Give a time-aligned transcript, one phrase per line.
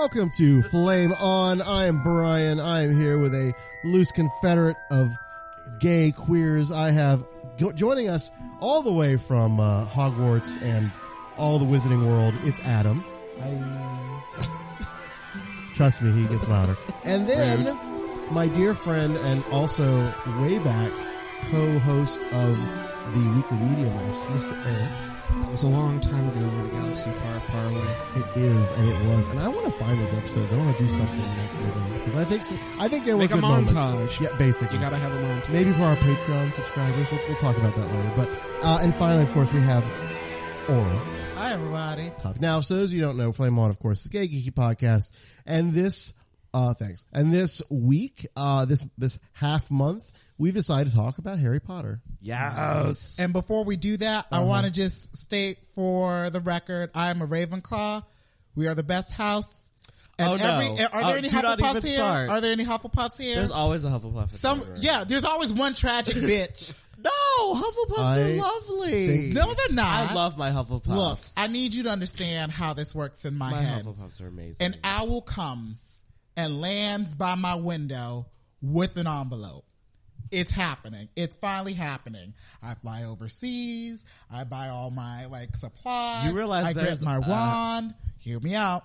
[0.00, 1.60] Welcome to Flame On.
[1.60, 2.60] I am Brian.
[2.60, 5.08] I am here with a loose confederate of
[5.80, 6.70] gay queers.
[6.70, 10.92] I have jo- joining us all the way from uh, Hogwarts and
[11.36, 12.32] all the Wizarding World.
[12.44, 13.04] It's Adam.
[15.74, 16.76] Trust me, he gets louder.
[17.04, 17.66] And then
[18.30, 20.92] my dear friend and also way back
[21.50, 22.56] co-host of
[23.14, 24.56] the Weekly Media Mess, Mr.
[24.64, 25.07] Eric.
[25.30, 27.96] It was a long time ago in a galaxy far, far away.
[28.16, 30.52] It is, and it was, and I want to find those episodes.
[30.52, 33.22] I want to do something with them because I think so, I think there were
[33.22, 33.72] Make a good moments.
[33.72, 34.20] montage.
[34.20, 35.52] Yeah, basically, You gotta have a montage.
[35.52, 37.10] maybe for our Patreon subscribers.
[37.10, 38.12] We'll, we'll talk about that later.
[38.16, 38.28] But
[38.62, 39.84] uh, and finally, of course, we have
[40.68, 40.84] Oral
[41.36, 42.10] Hi, everybody.
[42.18, 42.40] topic.
[42.40, 45.12] Now, so as you don't know, Flame On, of course, is a gay geeky podcast,
[45.46, 46.14] and this,
[46.54, 47.04] uh, thanks.
[47.12, 52.00] And this week, uh, this this half month, we've decided to talk about Harry Potter.
[52.20, 53.18] Yes.
[53.20, 54.46] And before we do that, I Uh-huh.
[54.46, 58.02] want to just state for the record, I am a Ravenclaw.
[58.54, 59.70] We are the best house.
[60.20, 60.54] And Oh, no.
[60.54, 61.96] every, are there Oh, any do not Hufflepuffs even here?
[61.96, 62.30] start.
[62.30, 63.36] Are there any Hufflepuffs here?
[63.36, 64.30] There's always a Hufflepuff.
[64.30, 64.78] Some, the room.
[64.80, 66.74] yeah, there's always one tragic bitch.
[67.00, 69.06] No, Hufflepuffs I are lovely.
[69.06, 69.86] think- No, they're not.
[70.10, 70.88] I love my Hufflepuffs.
[70.88, 73.84] Look, I need you to understand how this works in my, my head.
[73.84, 74.66] Hufflepuffs are amazing.
[74.66, 76.00] An owl comes
[76.38, 78.26] and lands by my window
[78.62, 79.64] with an envelope.
[80.30, 81.08] It's happening.
[81.16, 82.32] It's finally happening.
[82.62, 84.04] I fly overseas.
[84.32, 86.26] I buy all my like supplies.
[86.26, 87.94] You realize I grab my uh, wand.
[88.20, 88.82] Hear me out.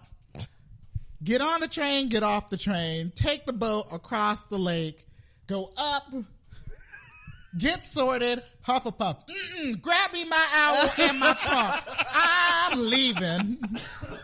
[1.23, 2.09] Get on the train.
[2.09, 3.11] Get off the train.
[3.15, 5.03] Take the boat across the lake.
[5.47, 6.11] Go up.
[7.57, 8.39] Get sorted.
[8.67, 9.17] Hufflepuff.
[9.27, 11.83] Mm-mm, grab me my owl and my trunk.
[12.15, 13.57] I'm leaving.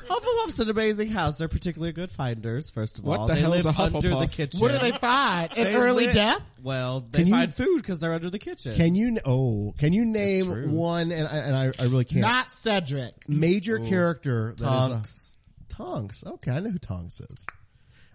[0.08, 1.38] Hufflepuff's an amazing house.
[1.38, 2.70] They're particularly good finders.
[2.72, 4.32] First of What all, the they hell is live a under the Hufflepuff?
[4.32, 4.60] kitchen.
[4.62, 5.58] What do they find?
[5.58, 6.46] An They early live- death?
[6.64, 8.74] Well, they Can you- find food because they're under the kitchen.
[8.76, 9.18] Can you?
[9.26, 10.70] Oh, can you name true.
[10.70, 11.12] one?
[11.12, 12.22] And I, and I, I really can't.
[12.22, 13.28] Not Cedric.
[13.30, 15.38] major character that is Tonks.
[15.70, 16.24] a Tonks.
[16.26, 17.46] Okay, I know who Tonks is.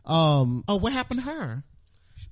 [0.06, 1.64] Um, Oh, what happened to her?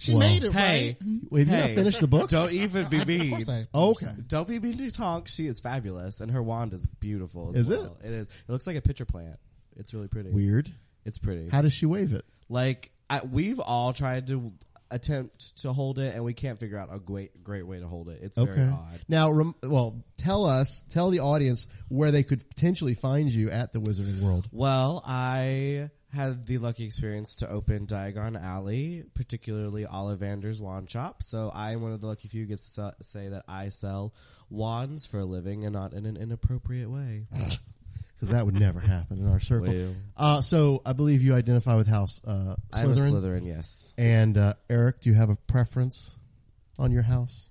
[0.02, 1.20] She Well, made it, Hey, right?
[1.30, 2.32] wait, have you not hey, finished the books?
[2.32, 3.30] Don't even be I- of mean.
[3.30, 5.34] course I- okay, Don't be mean to Tonks.
[5.34, 7.50] She is fabulous, and her wand is beautiful.
[7.50, 7.80] As Is it?
[7.80, 7.96] well.
[8.02, 8.26] It is.
[8.26, 9.38] It looks like a pitcher plant.
[9.76, 10.30] It's really pretty.
[10.30, 10.68] weird.
[11.04, 11.48] It's pretty.
[11.50, 12.24] How does she wave it?
[12.48, 14.52] like I, we've all tried to
[14.90, 18.08] attempt to hold it, and we can't figure out a great great way to hold
[18.08, 18.20] it.
[18.22, 19.00] It's very odd.
[19.08, 23.72] Now, rem- well, tell us, tell the audience where they could potentially find you at
[23.72, 24.48] the Wizarding World.
[24.52, 31.22] Well, I had the lucky experience to open Diagon Alley, particularly Ollivander's Wand Shop.
[31.22, 34.12] So I am one of the lucky few who gets to say that I sell
[34.50, 37.26] wands for a living and not in an inappropriate way.
[38.14, 39.74] Because that would never happen in our circle.
[39.74, 39.94] Well.
[40.16, 43.10] Uh, so I believe you identify with House uh, I'm a Slytherin.
[43.10, 43.94] Slytherin, yes.
[43.98, 46.16] And uh, Eric, do you have a preference
[46.78, 47.50] on your house?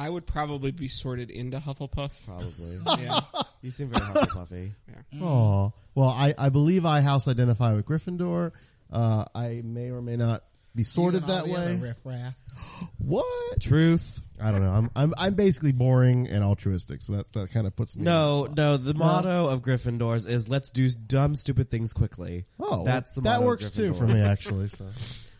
[0.00, 2.26] I would probably be sorted into Hufflepuff.
[2.26, 2.78] Probably.
[3.04, 3.20] Yeah.
[3.62, 4.70] You seem very Hufflepuffy.
[4.88, 5.20] Yeah.
[5.22, 8.52] Oh, well, I, I believe I house identify with Gryffindor.
[8.90, 10.42] Uh, I may or may not
[10.74, 11.76] be sorted You and all that way.
[11.76, 12.34] riffraff.
[12.98, 13.60] What?
[13.60, 14.20] Truth.
[14.42, 14.70] I don't know.
[14.72, 18.04] I'm I'm I'm basically boring and altruistic, so that, that kind of puts me.
[18.04, 18.76] No, in no.
[18.78, 23.30] The motto of Gryffindors is "Let's do dumb, stupid things quickly." Oh, that's the that
[23.30, 24.14] motto of works too for Gryffindor.
[24.14, 24.68] me actually.
[24.68, 24.86] So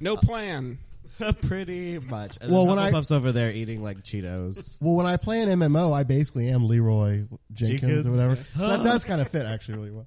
[0.00, 0.78] No plan.
[1.42, 2.38] Pretty much.
[2.40, 4.78] And Well, well, when I- Hufflepuff's over there eating like Cheetos.
[4.80, 8.06] well, when I play an MMO, I basically am Leroy Jenkins, Jenkins.
[8.06, 8.36] or whatever.
[8.44, 10.06] So that does kind of fit actually really well.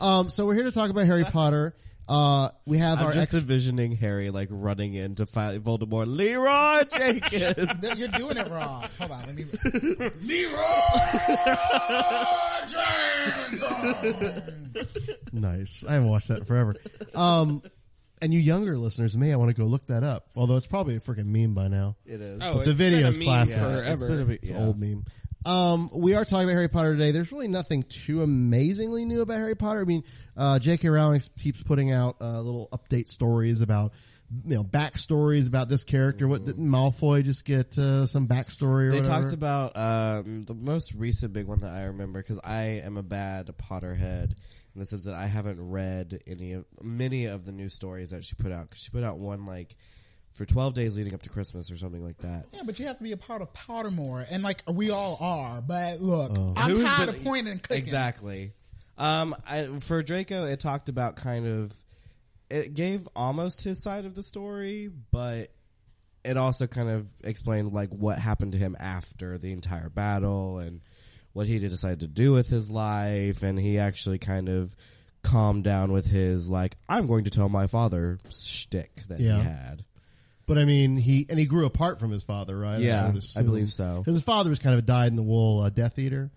[0.00, 1.74] Um, so we're here to talk about Harry Potter.
[2.08, 6.06] Uh, we have I'm our just ex- envisioning Harry like running in to fight Voldemort.
[6.08, 7.54] Leroy Jenkins.
[7.82, 8.84] No, You're doing it wrong.
[8.98, 9.44] Hold on, let me.
[15.32, 15.84] nice.
[15.88, 16.74] I haven't watched that in forever.
[17.14, 17.62] Um,
[18.22, 20.26] and you younger listeners may I want to go look that up.
[20.36, 21.96] Although it's probably a freaking meme by now.
[22.06, 22.40] It is.
[22.42, 23.62] Oh, But the it's been a video's meme classic.
[23.62, 23.92] forever.
[23.92, 24.56] It's been a It's yeah.
[24.58, 25.04] an old meme.
[25.44, 27.10] Um, we are talking about Harry Potter today.
[27.10, 29.80] There's really nothing too amazingly new about Harry Potter.
[29.80, 30.04] I mean,
[30.36, 30.88] uh, J.K.
[30.88, 33.92] Rowling keeps putting out uh, little update stories about,
[34.46, 36.28] you know, backstories about this character.
[36.28, 39.20] What didn't Malfoy just get uh, some backstory or They whatever?
[39.22, 43.02] talked about um, the most recent big one that I remember because I am a
[43.02, 44.34] bad Potterhead
[44.74, 48.24] in the sense that I haven't read any of many of the new stories that
[48.24, 48.70] she put out.
[48.70, 49.74] 'Cause she put out one like
[50.32, 52.46] for twelve days leading up to Christmas or something like that.
[52.52, 55.60] Yeah, but you have to be a part of Pottermore, and like we all are.
[55.60, 56.54] But look, Oh.
[56.56, 57.82] I'm Who's tired been- of pointing and clicking.
[57.82, 58.52] Exactly.
[58.98, 61.72] Um, I, for Draco, it talked about kind of
[62.50, 65.50] it gave almost his side of the story, but
[66.24, 70.80] it also kind of explained like what happened to him after the entire battle and
[71.32, 74.74] what he decided to do with his life, and he actually kind of
[75.22, 79.36] calmed down with his like I'm going to tell my father shtick that Yeah.
[79.38, 79.82] he had.
[80.46, 82.80] But I mean, he and he grew apart from his father, right?
[82.80, 83.98] Yeah, would I believe so.
[83.98, 86.30] Because his father was kind of a dyed in the wool uh, Death Eater,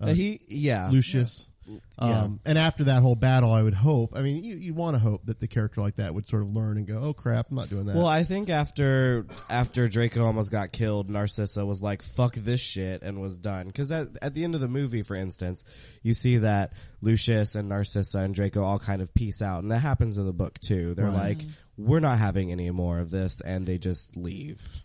[0.00, 1.48] Uh, he yeah Lucius.
[1.48, 1.54] Yeah.
[1.98, 4.12] Um, and after that whole battle, I would hope.
[4.16, 6.52] I mean, you you want to hope that the character like that would sort of
[6.52, 10.24] learn and go, "Oh crap, I'm not doing that." Well, I think after after Draco
[10.24, 13.66] almost got killed, Narcissa was like, "Fuck this shit," and was done.
[13.66, 15.64] Because at at the end of the movie, for instance,
[16.02, 19.80] you see that Lucius and Narcissa and Draco all kind of peace out, and that
[19.80, 20.94] happens in the book too.
[20.94, 21.36] They're Right.
[21.38, 21.42] like,
[21.76, 24.82] "We're not having any more of this," and they just leave.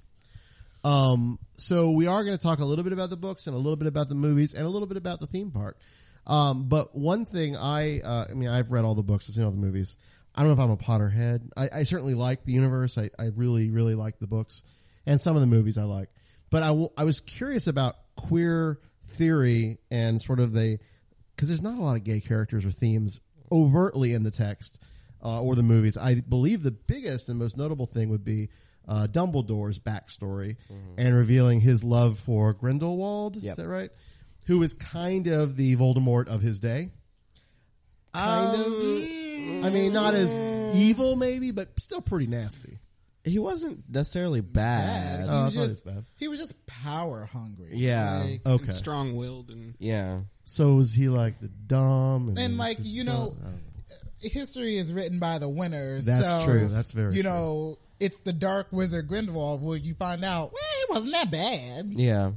[0.85, 3.59] Um, so we are going to talk a little bit about the books and a
[3.59, 5.77] little bit about the movies and a little bit about the theme park.
[6.25, 9.43] Um, but one thing I, uh, I mean, I've read all the books, I've seen
[9.43, 9.97] all the movies.
[10.35, 11.49] I don't know if I'm a Potterhead.
[11.55, 12.97] I, I certainly like the universe.
[12.97, 14.63] I, I really, really like the books
[15.05, 16.09] and some of the movies I like.
[16.49, 20.79] But I, w- I was curious about queer theory and sort of the,
[21.35, 23.19] because there's not a lot of gay characters or themes
[23.51, 24.83] overtly in the text
[25.23, 25.97] uh, or the movies.
[25.97, 28.49] I believe the biggest and most notable thing would be
[28.87, 30.55] uh, Dumbledore's backstory
[30.97, 33.37] and revealing his love for Grindelwald.
[33.51, 33.89] Is that right?
[34.45, 36.89] Who was kind of the Voldemort of his day.
[38.13, 38.67] Kind of.
[39.65, 40.71] I mean, not as um.
[40.75, 42.79] evil, maybe, but still pretty nasty.
[43.25, 44.51] He wasn't necessarily Bad.
[44.53, 45.19] bad.
[45.21, 46.05] He, Oh, was thought just, it was bad.
[46.19, 47.69] he was just power hungry.
[47.73, 48.23] Yeah.
[48.25, 48.71] Like, Okay.
[48.71, 50.21] Strong willed and Yeah.
[50.43, 53.53] So is he like the dumb and, and like the you son- know, I don't
[53.53, 53.59] know.
[54.21, 56.05] history is written by the winners.
[56.05, 56.67] That's so, true.
[56.67, 57.17] That's very true.
[57.17, 57.31] You true.
[57.31, 61.85] know, it's the dark wizard Grindelwald where you find out, well, he wasn't that bad.
[61.93, 62.31] Yeah,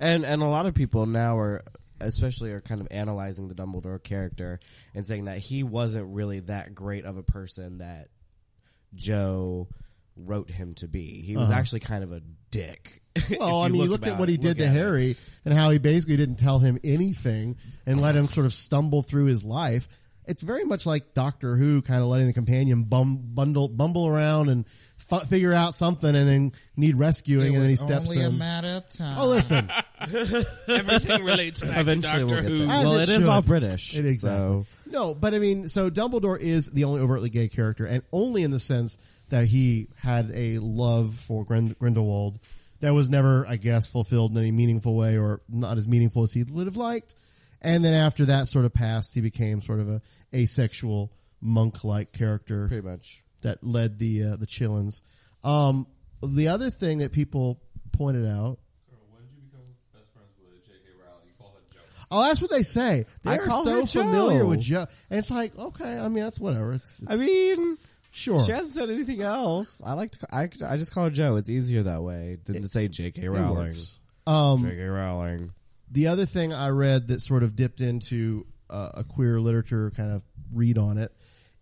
[0.00, 1.62] and and a lot of people now are,
[2.00, 4.58] especially, are kind of analyzing the Dumbledore character
[4.94, 8.08] and saying that he wasn't really that great of a person that
[8.94, 9.68] Joe
[10.16, 11.22] wrote him to be.
[11.22, 11.58] He was Uh-huh.
[11.58, 12.20] actually kind of a
[12.50, 13.00] dick.
[13.38, 14.78] Well, I mean, you look at what he did to at it.
[14.78, 19.02] Harry and how he basically didn't tell him anything and let him sort of stumble
[19.02, 19.88] through his life.
[20.26, 24.48] It's very much like Doctor Who, kind of letting the companion bum, bundle, bumble around
[24.48, 24.64] and
[25.10, 28.34] f- figure out something and then need rescuing, It and then he steps only in.
[28.34, 29.16] a matter of time.
[29.18, 29.70] oh, listen,
[30.68, 32.64] everything relates back Eventually, to we'll Doctor get Who.
[32.70, 33.42] As Well, it it is all.
[33.42, 33.96] British.
[33.98, 34.64] It exactly.
[34.64, 38.42] So No, but I mean, so Dumbledore is the only overtly gay character, and only
[38.42, 38.98] in the sense
[39.30, 42.38] that he had a love for Grind- Grindelwald
[42.80, 46.32] that was never, I guess, fulfilled in any meaningful way, or not as meaningful as
[46.32, 47.14] he would have liked.
[47.62, 50.00] And then after that sort of passed, he became sort of a
[50.34, 51.12] asexual
[51.42, 53.22] monk-like character pretty much.
[53.42, 55.02] That led the uh, the Chillins.
[55.44, 55.86] Um,
[56.22, 57.60] the other thing that people
[57.92, 58.58] pointed out.
[62.12, 63.04] Oh, that's what they say.
[63.22, 66.72] They I are so familiar with Joe, and it's like, okay, I mean, that's whatever.
[66.72, 67.78] It's, I mean,
[68.10, 68.40] sure.
[68.40, 69.80] she hasn't said anything else.
[69.86, 70.26] I like to.
[70.32, 71.36] I, I just call her Joe.
[71.36, 73.28] It's easier that way than to say J.K.
[73.28, 73.76] Rowling.
[74.26, 74.86] Um, J.K.
[74.86, 75.52] Rowling.
[75.92, 80.10] the other thing I read that sort of dipped into uh, a queer literature kind
[80.10, 81.12] of read on it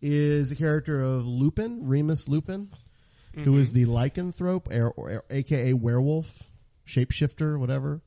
[0.00, 2.69] is the character of Lupin, Remus Lupin,
[3.35, 6.50] who is the lycanthrope, or, or, aka werewolf,
[6.87, 8.02] shapeshifter, whatever.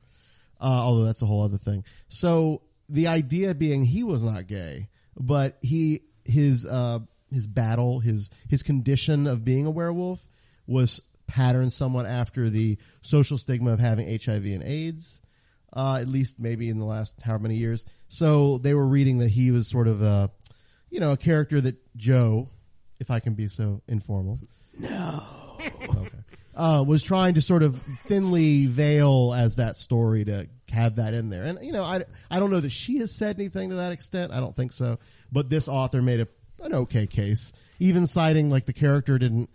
[0.60, 1.84] Uh, although that's a whole other thing.
[2.08, 7.00] So the idea being he was not gay, but he his uh,
[7.32, 10.28] his battle, his his condition of being a werewolf
[10.68, 15.22] was patterned somewhat after the social stigma of having HIV and AIDS.
[15.74, 17.86] Uh, at least maybe in the last however many years.
[18.10, 20.30] So they were reading that he was sort of a,
[20.90, 22.48] you know, a character that Joe,
[23.00, 24.40] if I can be so informal,
[24.80, 25.24] No.
[25.60, 26.10] okay,
[26.56, 31.30] uh, was trying to sort of thinly veil as that story to have that in
[31.30, 31.44] there.
[31.44, 34.32] And you know, I I don't know that she has said anything to that extent.
[34.34, 34.98] I don't think so.
[35.32, 36.28] But this author made a
[36.64, 39.50] an okay case, even citing like the character didn't,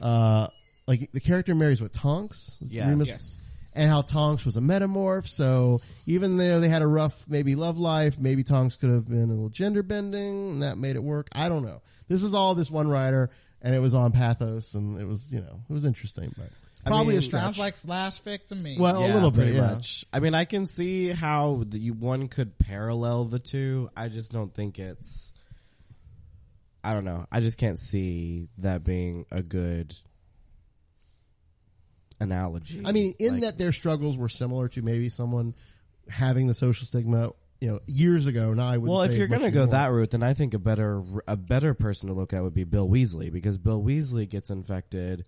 [0.00, 0.46] uh,
[0.86, 2.58] like the character marries with Tonks.
[2.62, 2.88] Yeah.
[2.88, 3.08] Remus?
[3.08, 3.38] Yes.
[3.74, 7.78] And how Tonks was a metamorph, so even though they had a rough maybe love
[7.78, 11.28] life, maybe Tonks could have been a little gender bending, and that made it work.
[11.32, 11.80] I don't know.
[12.06, 13.30] This is all this one writer,
[13.62, 16.50] and it was on Patheos, and it was you know it was interesting, but
[16.84, 17.42] I probably mean, a stretch.
[17.42, 18.76] Sounds like slash fic to me.
[18.78, 19.72] Well, a little bit, pretty yeah.
[19.74, 20.04] much.
[20.12, 23.88] I mean, I can see how the, you, one could parallel the two.
[23.96, 25.32] I just don't think it's.
[26.82, 27.26] I don't know.
[27.30, 29.94] I just can't see that being a good
[32.22, 32.82] analogy.
[32.84, 35.54] I mean, in Like, that their struggles were similar to maybe someone
[36.08, 38.52] having the social stigma, you know, years ago.
[38.54, 38.88] Now I would.
[38.88, 42.08] well, if you're gonna go that route, then I think a better a better person
[42.08, 45.24] to look at would be Bill Weasley because Bill Weasley gets infected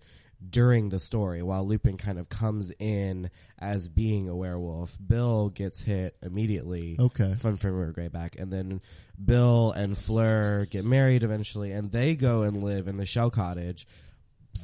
[0.47, 4.97] during the story while Lupin kind of comes in as being a werewolf.
[5.05, 6.97] Bill gets hit immediately.
[6.99, 7.33] Okay.
[7.33, 8.81] from Fenrir Greyback, and then
[9.23, 13.87] Bill and Fleur get married eventually, and they go and live in the Shell Cottage,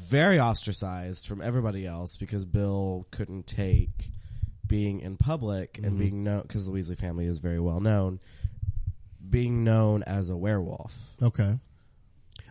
[0.10, 4.12] very ostracized from everybody else because Bill couldn't take
[4.68, 6.00] being in public and Mhm.
[6.00, 8.20] being known because the Weasley family is very well known,
[9.30, 11.16] being known as a werewolf.
[11.22, 11.60] Okay.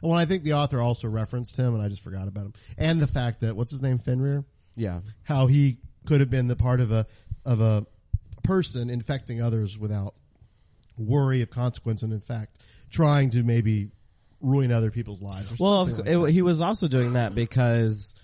[0.02, 3.00] Well, I think the author also referenced him, and I just forgot about him, and
[3.00, 4.44] the fact that what's his name, Fenrir.
[4.76, 5.00] Yeah.
[5.24, 7.06] How he could have been the part of a
[7.44, 7.86] of a
[8.44, 10.14] person infecting others without
[10.98, 12.58] worry of consequence, and in fact,
[12.90, 13.90] trying to maybe
[14.40, 15.52] ruin other people's lives.
[15.52, 18.14] Or Well, of, like it, he was also doing that because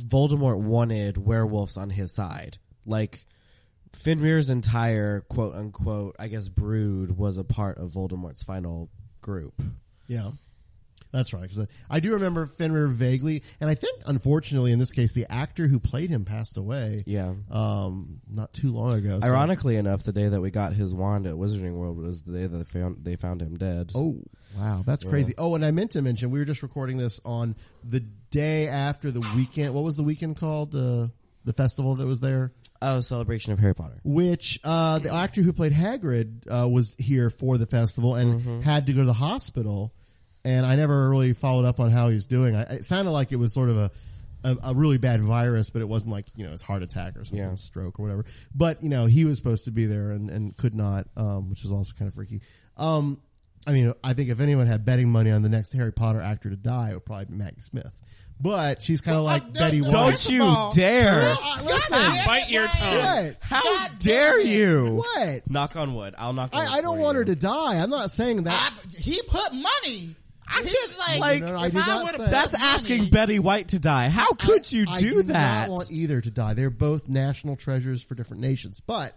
[0.00, 2.58] Voldemort wanted werewolves on his side.
[2.86, 3.20] Like
[3.92, 8.88] Fenrir's entire quote unquote, I guess, brood was a part of Voldemort's final
[9.20, 9.60] group.
[10.06, 10.30] Yeah.
[11.12, 11.42] That's right.
[11.42, 15.26] Because I, I do remember Fenrir vaguely, and I think, unfortunately, in this case, the
[15.28, 17.02] actor who played him passed away.
[17.06, 17.34] Yeah.
[17.50, 19.18] um, not too long ago.
[19.20, 22.32] so- Ironically enough, the day that we got his wand at Wizarding World was the
[22.38, 23.90] day that they found they found him dead.
[23.94, 24.22] Oh,
[24.56, 25.10] wow, that's Yeah.
[25.10, 25.34] crazy.
[25.36, 28.00] Oh, and I meant to mention we were just recording this on the
[28.30, 29.74] day after the weekend.
[29.74, 30.74] What was the weekend called?
[30.74, 31.08] Uh,
[31.42, 32.52] the festival that was there.
[32.82, 33.98] Oh, celebration of Harry Potter.
[34.04, 38.60] Which uh, the actor who played Hagrid uh, was here for the festival and Mm-hmm.
[38.60, 39.94] had to go to the hospital.
[40.44, 42.56] And I never really followed up on how he was doing.
[42.56, 43.90] I, it sounded like it was sort of a,
[44.44, 47.24] a a really bad virus, but it wasn't like you know his heart attack or
[47.24, 47.54] something, Yeah.
[47.56, 48.24] stroke or whatever.
[48.54, 51.62] But you know he was supposed to be there and, and could not, um, which
[51.64, 52.40] is also kind of freaky.
[52.78, 53.20] Um,
[53.66, 56.48] I mean, I think if anyone had betting money on the next Harry Potter actor
[56.48, 58.00] to die, it would probably be Maggie Smith.
[58.40, 59.90] But she's kind of like Betty White.
[59.92, 60.38] Don't you
[60.74, 61.12] dare!
[61.20, 63.26] Well, I- listen, Bite your tongue.
[63.26, 63.36] what?
[63.42, 64.94] How dare you?
[64.94, 65.50] What?
[65.50, 66.14] Knock on wood.
[66.16, 66.54] I'll knock.
[66.56, 67.18] on wood I, I don't for want you.
[67.18, 67.76] her to die.
[67.82, 68.82] I'm not saying that.
[68.98, 70.16] he put money.
[70.52, 72.64] I'm He's like, like, No, no, I if I not would've say- That's money-
[72.98, 74.08] asking Betty White to die.
[74.08, 75.68] How could you do, I do do that?
[75.68, 76.54] not want either to die.
[76.54, 78.80] They're both national treasures for different nations.
[78.84, 79.12] But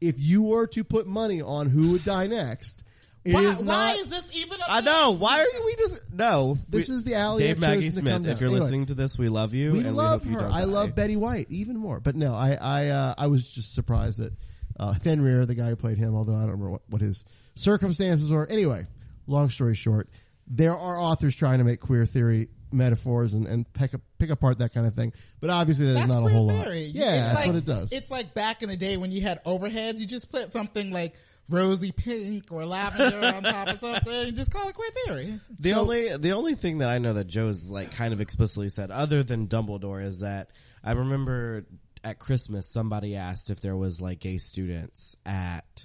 [0.00, 2.84] if you were to put money on who would die next,
[3.24, 3.66] it is Why, not.
[3.66, 4.58] why is this even?
[4.60, 5.12] A I know.
[5.16, 5.64] Why are?
[5.64, 6.58] We just no.
[6.68, 8.32] This We- is the alley Dave I've Maggie chosen to come Smith.
[8.34, 8.60] If you're Anyway.
[8.64, 10.46] listening to this, we love you, we and love we hope her.
[10.46, 10.64] you don't I die.
[10.64, 12.00] love Betty White even more.
[12.00, 14.32] But no, I I uh, I was just surprised that
[14.80, 17.24] uh, Fenrir, the guy who played him, although I don't remember what, what his
[17.54, 18.46] circumstances were.
[18.50, 18.86] Anyway,
[19.28, 20.08] long story short,
[20.54, 24.72] there are authors trying to make queer theory metaphors and, and pick, pick apart that
[24.74, 25.12] kind of thing.
[25.40, 26.64] But obviously, there's That's not a queer whole lot.
[26.66, 26.82] theory.
[26.92, 27.92] Yeah, It's that's like- what it does.
[27.92, 31.14] It's like back in the day when you had overheads, you just put something like
[31.50, 35.38] rosy pink or lavender on top of something and just call it queer theory.
[35.58, 38.90] The only the only thing that I know that Joe's like kind of explicitly said,
[38.90, 40.50] other than Dumbledore, is that
[40.84, 41.66] I remember
[42.04, 45.84] at Christmas somebody asked if there was like gay students at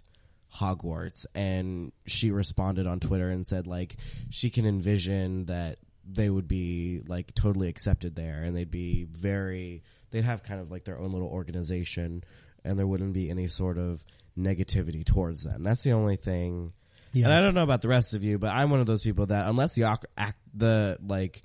[0.55, 3.95] Hogwarts, and she responded on Twitter and said like
[4.29, 5.77] she can envision that
[6.09, 10.71] they would be like totally accepted there, and they'd be very they'd have kind of
[10.71, 12.23] like their own little organization,
[12.63, 14.03] and there wouldn't be any sort of
[14.37, 15.63] negativity towards them.
[15.63, 16.71] That's the only thing.
[17.13, 17.25] Yeah.
[17.25, 19.25] And I don't know about the rest of you, but I'm one of those people
[19.27, 21.41] that unless the act, the like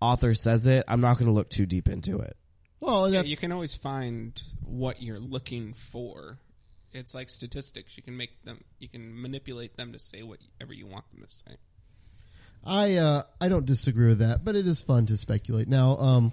[0.00, 2.36] author says it, I'm not going to look too deep into it.
[2.80, 6.38] Well, Yeah, you can always find what you're looking for.
[6.94, 7.96] It's like statistics.
[7.96, 8.62] You can make them.
[8.78, 11.56] You can manipulate them to say whatever you want them to say.
[12.64, 15.68] I uh, I don't disagree with that, but it is fun to speculate.
[15.68, 16.32] Now, um,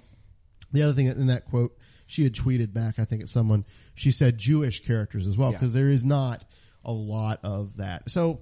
[0.72, 1.76] the other thing in that quote,
[2.06, 3.64] she had tweeted back, I think it's someone.
[3.94, 5.58] She said Jewish characters as well Yeah.
[5.58, 6.44] because there is not
[6.84, 8.08] a lot of that.
[8.08, 8.40] So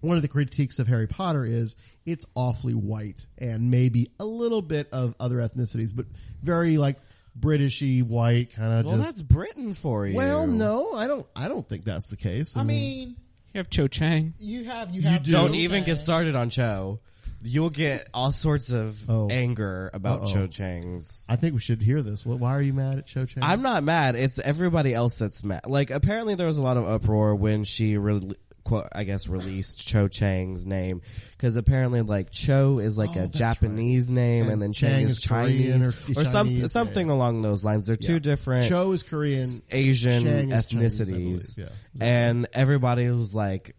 [0.00, 4.62] one of the critiques of Harry Potter is it's awfully white and maybe a little
[4.62, 6.06] bit of other ethnicities, but
[6.42, 6.98] very like
[7.38, 8.84] Britishy white kind of.
[8.86, 10.16] Well, just, that's Britain for you.
[10.16, 11.26] Well, no, I don't.
[11.36, 12.56] I don't think that's the case.
[12.56, 13.16] I mean,
[13.54, 14.34] You have Cho Chang.
[14.38, 15.30] you have you You have do.
[15.32, 16.98] don't Cho even get started on Cho.
[17.44, 19.28] You'll get all sorts of Oh.
[19.30, 20.26] anger about Uh-oh.
[20.32, 21.26] Cho Chang's.
[21.30, 22.22] I think we should hear this.
[22.22, 23.42] Wh- Why are you mad at Cho Chang?
[23.44, 24.16] I'm not mad.
[24.16, 25.60] It's everybody else that's mad.
[25.66, 28.20] Like apparently there was a lot of uproar when she re-
[28.66, 33.28] quote I guess released Cho Chang's name because apparently like Cho is like Oh, a
[33.28, 37.42] Japanese name and, And then Chang, Chang is is Chinese or or, Chinese, something along
[37.42, 37.86] those lines.
[37.86, 43.34] They're two different Cho is Korean, Asian Chang is Chinese, I ethnicities, and everybody was
[43.34, 43.74] like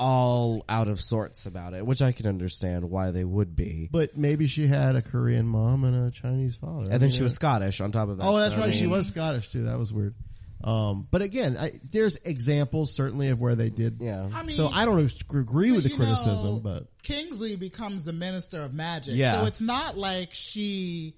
[0.00, 3.88] all out of sorts about it, which I can understand why they would be.
[3.92, 6.80] But maybe she had a Korean mom and a Chinese father.
[6.80, 8.24] I And then mean, she was Scottish on top of that.
[8.26, 8.74] Oh, that's so, I right.
[8.74, 9.64] She was Scottish too.
[9.64, 10.14] That was weird.
[10.62, 13.96] Um, but again, I, there's examples certainly of where they did.
[14.00, 14.28] Yeah.
[14.34, 18.60] I mean, so I don't agree with the criticism, know, but Kingsley becomes the minister
[18.62, 19.14] of magic.
[19.16, 19.32] Yeah.
[19.32, 21.14] So it's not like she.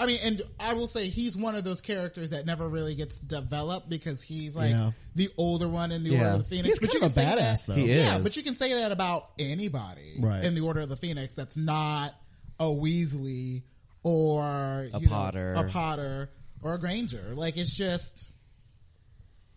[0.00, 3.18] I mean, and I will say he's one of those characters that never really gets
[3.18, 4.92] developed because he's like Yeah.
[5.16, 6.18] the older one in the Yeah.
[6.18, 6.78] Order of the Phoenix.
[6.78, 7.80] He's kind you of can a say badass, that, though.
[7.80, 8.22] He Yeah, is.
[8.22, 10.44] but you can say that about anybody Right.
[10.44, 12.14] in the Order of the Phoenix that's not
[12.60, 13.64] a Weasley
[14.04, 15.54] or A you know, Potter.
[15.54, 16.30] a Potter
[16.62, 17.32] or a Granger.
[17.34, 18.30] Like it's just,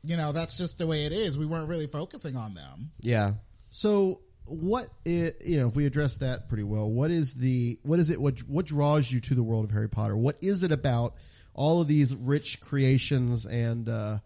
[0.04, 1.38] you know, that's just the way it is.
[1.38, 2.92] We weren't really focusing on them.
[3.02, 3.34] Yeah.
[3.70, 8.00] So what i you know if we address that pretty well what is the what
[8.00, 10.74] is it what what draws you to the world of harry potter what is it
[10.74, 11.14] about
[11.54, 14.18] all of these rich creations and uh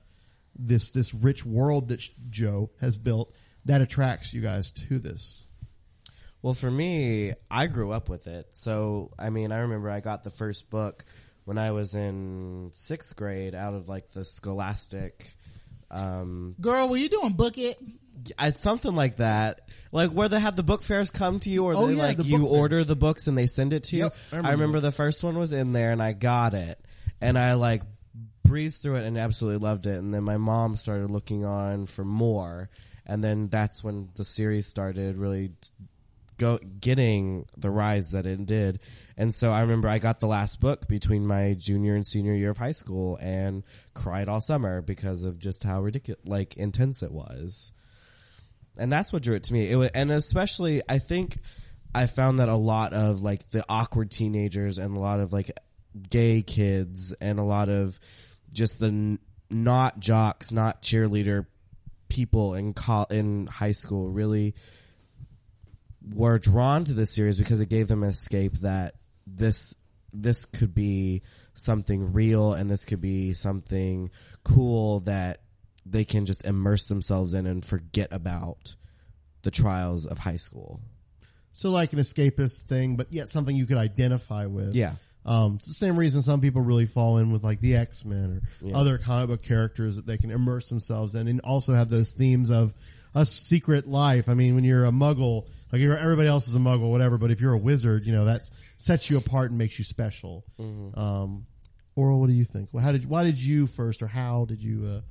[0.55, 5.45] this this rich world that joe has built that attracts you guys to this
[6.41, 8.45] Well, for me, I grew up with it.
[8.51, 11.03] So, I mean, I remember I got the first book
[11.45, 15.33] when I was in sixth grade out of like the Scholastic.
[15.91, 17.77] Um, Girl, were you doing book it?
[18.39, 19.61] I, something like that,
[19.91, 22.17] like where they have the book fairs come to you, or Oh, they yeah, like
[22.17, 24.03] the you order the books and they send it to you.
[24.03, 26.79] Yep, I I remember remember, the first one was in there, and I got it,
[27.21, 27.83] and I like
[28.43, 29.99] breezed through it and absolutely loved it.
[29.99, 32.69] And then my mom started looking on for more,
[33.05, 35.51] and then that's when the series started really
[36.37, 38.79] go getting the rise that it did.
[39.17, 42.51] And so I remember I got the last book between my junior and senior year
[42.51, 47.11] of high school and cried all summer because of just how ridiculous, like intense it
[47.11, 47.71] was.
[48.77, 49.69] And that's what drew it to me.
[49.69, 51.37] It was, and especially I think
[51.93, 55.51] I found that a lot of like the awkward teenagers and a lot of like
[56.09, 57.97] gay kids and a lot of
[58.53, 59.19] just the n-
[59.49, 61.45] not jocks, not cheerleader
[62.09, 64.53] people in col- in high school really
[66.13, 69.75] were drawn to this series because it gave them an escape that this
[70.13, 71.21] this could be
[71.53, 74.09] something real and this could be something
[74.43, 75.39] cool that
[75.85, 78.75] they can just immerse themselves in and forget about
[79.43, 80.79] the trials of high school.
[81.51, 84.95] so like an escapist thing but yet something you could identify with Yeah.
[85.25, 88.67] um, it's the same reason some people really fall in with like the X-Men or
[88.67, 88.77] Yeah.
[88.77, 92.51] other comic book characters that they can immerse themselves in and also have those themes
[92.51, 92.73] of
[93.13, 94.27] a secret life.
[94.27, 97.31] I mean, when you're a muggle, like you're, everybody else is a muggle, whatever, but
[97.31, 98.41] if you're a wizard, you know, that
[98.77, 100.43] sets you apart and makes you special.
[100.59, 100.97] Mhm.
[100.97, 101.47] Um,
[101.95, 102.69] Oral, what do you think?
[102.73, 105.01] Well, how did, why did you first or how did you, uh,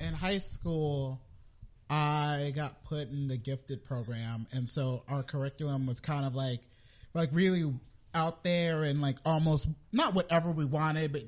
[0.00, 1.20] in high school,
[1.90, 6.60] I got put in the gifted program, and so our curriculum was kind of like,
[7.12, 7.70] like really
[8.14, 11.22] out there and like almost not whatever we wanted, but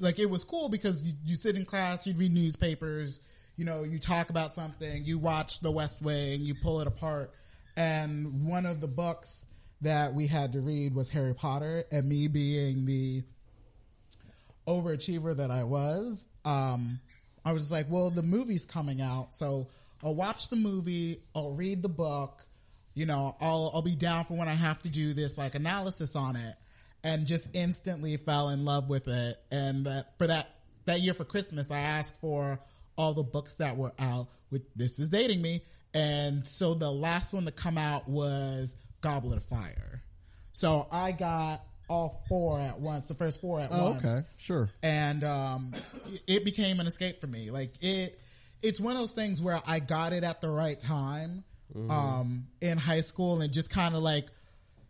[0.00, 3.84] like it was cool because you, you sit in class, you'd read newspapers, you know,
[3.84, 7.30] you talk about something, you watch The West Wing, you pull it apart,
[7.76, 9.46] and one of the books
[9.82, 13.22] that we had to read was Harry Potter, and me being the
[14.66, 16.98] overachiever that I was, um,
[17.44, 19.68] I was like, well, the movie's coming out, so
[20.02, 22.42] I'll watch the movie, I'll read the book,
[22.96, 26.16] you know, I'll I'll be down for when I have to do this like analysis
[26.16, 26.54] on it,
[27.04, 29.36] and just instantly fell in love with it.
[29.52, 30.48] And that for that
[30.86, 32.58] that year for Christmas, I asked for
[32.96, 34.28] all the books that were out.
[34.50, 35.60] Which this is dating me,
[35.94, 40.02] and so the last one to come out was Goblet of Fire.
[40.52, 44.26] So I got all four at once, the first four at Oh, once okay.
[44.38, 44.68] Sure.
[44.82, 45.72] and um,
[46.26, 47.50] it became an escape for me.
[47.50, 48.18] Like it,
[48.62, 51.44] it's one of those things where I got it at the right time
[51.76, 51.90] Mm-hmm.
[51.90, 54.26] um, in high school, and just kind of like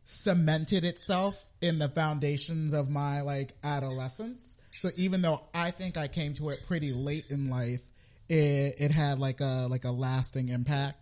[0.05, 4.59] cemented itself in the foundations of my like adolescence.
[4.73, 7.81] So even though I think I came to it pretty late in life,
[8.29, 10.95] it, it had like a like a lasting impact.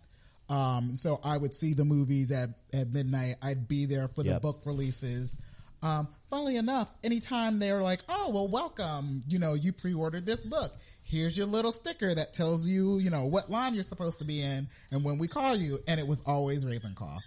[0.49, 3.35] Um, so I would see the movies at, at midnight.
[3.41, 4.41] I'd be there for the Yep.
[4.43, 5.39] book releases.
[5.81, 10.71] Um, funnily enough, anytime they're like, "Oh, well, welcome," you know, you pre-ordered this book.
[11.03, 14.41] Here's your little sticker that tells you, you know, what line you're supposed to be
[14.41, 15.77] in, and when we call you.
[15.87, 17.17] And it was always Ravenclaw.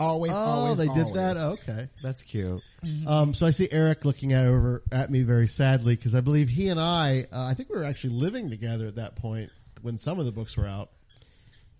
[0.00, 0.78] Always, Oh, always.
[0.78, 1.14] they did always.
[1.14, 1.36] that.
[1.36, 1.88] Okay.
[2.02, 2.60] That's cute.
[3.06, 6.48] Um, so I see Eric looking at over at me very sadly because I believe
[6.48, 9.50] he and I, uh, I think we were actually living together at that point
[9.82, 10.90] when some of the books were out.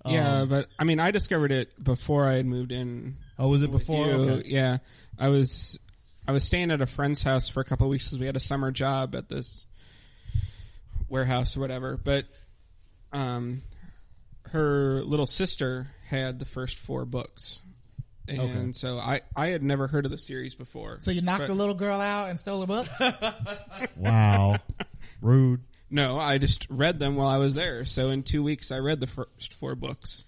[0.07, 3.17] Yeah, Um, but I mean, I discovered it before I had moved in.
[3.39, 4.07] Oh, was it before?
[4.07, 4.13] you.
[4.13, 4.43] Okay.
[4.47, 4.79] Yeah,
[5.19, 5.81] I was
[6.29, 8.37] I was staying at a friend's house for a couple of weeks because we had
[8.37, 9.67] a summer job at this
[11.09, 11.97] warehouse or whatever.
[11.97, 12.27] But
[13.13, 13.63] um,
[14.51, 17.63] her little sister had the first four books,
[18.29, 18.73] and Okay.
[18.73, 20.99] so I I had never heard of the series before.
[21.01, 23.01] So you knocked But- the little girl out and stole her books?
[23.97, 24.57] Wow.
[25.21, 25.61] Rude.
[25.91, 27.85] No, I just read them while I was there.
[27.85, 30.25] So in two weeks, I read the first four books.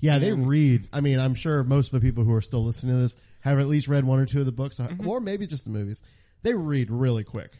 [0.00, 0.88] Yeah, they read.
[0.92, 3.58] I mean, I'm sure most of the people who are still listening to this have
[3.58, 6.02] at least read one or two of the books, uh, or maybe just the movies.
[6.42, 7.52] They read really quick.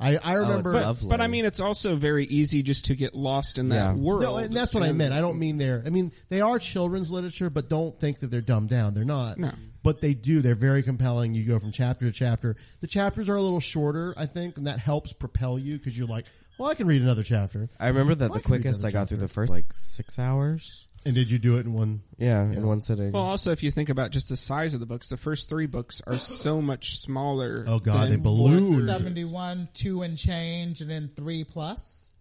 [0.00, 0.72] I, I oh, remember.
[0.72, 4.22] but, but I mean, it's also very easy just to get lost in that world.
[4.22, 5.12] No, and that's what I meant.
[5.12, 5.82] I don't mean they're.
[5.84, 8.94] I mean they are children's literature, but don't think that they're dumbed down.
[8.94, 9.38] They're not.
[9.38, 9.50] No.
[9.82, 10.40] But they do.
[10.40, 11.34] They're very compelling.
[11.34, 12.56] You go from chapter to chapter.
[12.80, 16.08] The chapters are a little shorter, I think, and that helps propel you because you're
[16.08, 16.26] like,
[16.58, 17.66] well, I can read another chapter.
[17.78, 20.18] I remember that Well, the I quickest I another got through the first like six
[20.18, 20.87] hours.
[21.06, 22.02] And did you do it in one?
[22.18, 23.12] Yeah, in one sitting.
[23.12, 25.66] Well, also if you think about just the size of the books, the first three
[25.66, 27.64] books are so much smaller.
[27.66, 28.86] Oh, God, than they ballooned.
[28.88, 32.16] 71, 2 and change, and then 3 plus.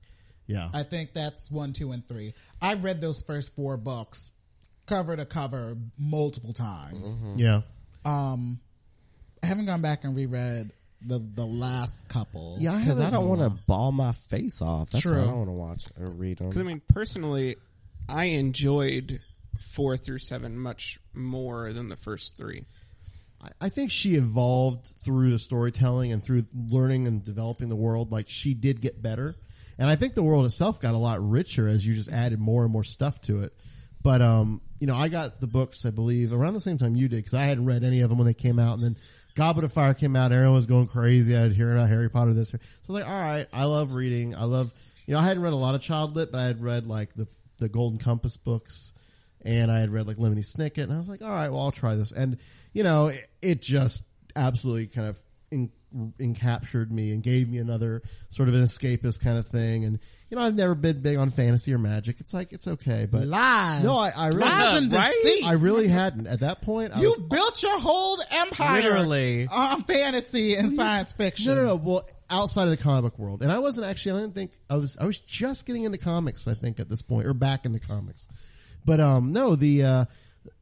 [0.46, 0.70] Yeah.
[0.74, 2.34] I think that's 1, 2, and 3.
[2.62, 4.32] I read those first four books
[4.86, 7.26] cover to cover multiple times.
[7.36, 7.62] Yeah.
[8.06, 8.60] Um,
[9.44, 12.58] I haven't gone back and reread the the last couple.
[12.60, 14.92] Yeah, because I, haven't- don't want to ball my face off.
[14.92, 15.18] That's True.
[15.18, 16.50] why I don't want to watch or read them.
[16.50, 17.58] Because I mean, personally,
[18.10, 19.20] I enjoyed
[19.74, 22.66] four through seven much more than the first three.
[23.62, 28.12] I- think she evolved through the storytelling and through learning and developing the world.
[28.12, 29.36] Like she did get better,
[29.78, 32.64] and I think the world itself got a lot richer as you just added more
[32.64, 33.54] and more stuff to it.
[34.02, 37.08] But um, you know, I got the books I believe around the same time you
[37.08, 38.96] did because I hadn't read any of them when they came out, and then
[39.36, 40.32] Goblet of Fire came out.
[40.32, 41.36] Everyone was going crazy.
[41.36, 42.50] I was hearing about Harry Potter this.
[42.50, 44.36] So I was like, all right, I love reading.
[44.36, 44.74] I love
[45.06, 47.14] you know I hadn't read a lot of child lit, but I had read like
[47.14, 47.28] the
[47.60, 48.94] the Golden Compass books
[49.42, 51.72] and I had read like Lemony Snicket, and I was like, all right, well, I'll
[51.72, 52.12] try this.
[52.12, 52.38] And
[52.74, 54.04] you know, it, it just
[54.36, 55.18] absolutely kind of
[55.52, 55.72] in,
[56.20, 59.86] encaptured me and gave me another sort of an escapist kind of thing.
[59.86, 62.20] And you know, I've never been big on fantasy or magic.
[62.20, 63.84] It's like it's okay, but Lies.
[63.84, 65.14] No, I, I really, Lies and Right?
[65.24, 65.46] deceit.
[65.48, 66.92] I really hadn't at that point.
[66.94, 69.48] I was, built your whole empire Literally.
[69.48, 71.56] on fantasy and science fiction.
[71.56, 71.76] no, no, no.
[71.78, 74.20] Well, outside of the comic book world, and I wasn't actually.
[74.20, 74.98] I didn't think I was.
[75.00, 76.48] I was just getting into comics.
[76.48, 78.28] I think at this point, or back into comics.
[78.86, 80.06] But um, no, the uh,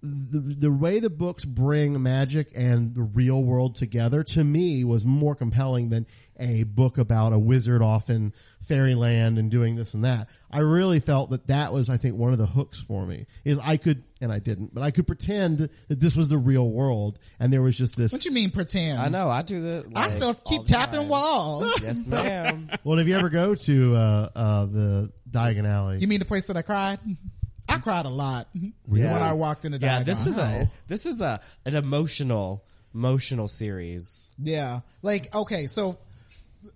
[0.05, 5.05] the the way the books bring magic and the real world together to me was
[5.05, 6.05] more compelling than
[6.39, 8.33] a book about a wizard off in
[8.67, 10.29] fairyland and doing this and that.
[10.51, 13.59] I really felt that that was, I think, one of the hooks for me is
[13.59, 17.19] I could, and I didn't, but I could pretend that this was the real world
[17.39, 18.11] and there was just this.
[18.13, 18.99] What you mean pretend?
[18.99, 19.29] I know.
[19.29, 19.93] I do that.
[19.95, 21.09] I still keep tapping time.
[21.09, 21.73] walls.
[21.83, 22.69] Yes, ma'am.
[22.85, 26.47] Well, if you ever go to uh, uh, the Diagon Alley, You mean the place
[26.47, 26.99] that I cried?
[27.69, 28.47] I cried a lot
[28.87, 29.05] Really?
[29.11, 30.05] when I walked into yeah, Diagon.
[30.05, 34.31] this is a this is a an emotional emotional series.
[34.39, 34.79] yeah.
[35.01, 35.97] Like okay, so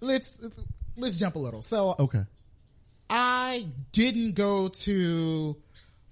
[0.01, 0.59] let's
[0.97, 1.61] let's jump a little.
[1.61, 2.23] So okay.
[3.09, 5.55] I didn't go to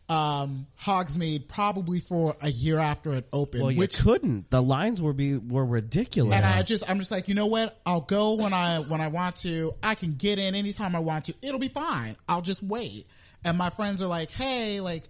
[0.10, 4.50] um Hogsmeade probably for a year after it opened, Well, you which couldn't.
[4.50, 6.34] The lines were be were ridiculous.
[6.36, 7.78] and I just I'm just like, you know what?
[7.86, 9.74] I'll go when I when I want to.
[9.84, 11.34] I can get in anytime I want to.
[11.42, 12.16] It'll be fine.
[12.30, 13.06] I'll just wait.
[13.48, 15.04] And my friends are like, "Hey, like,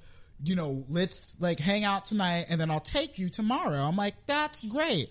[0.43, 4.15] you know, let's like hang out tonight and then I'll take you tomorrow." I'm like,
[4.26, 5.08] "That's great."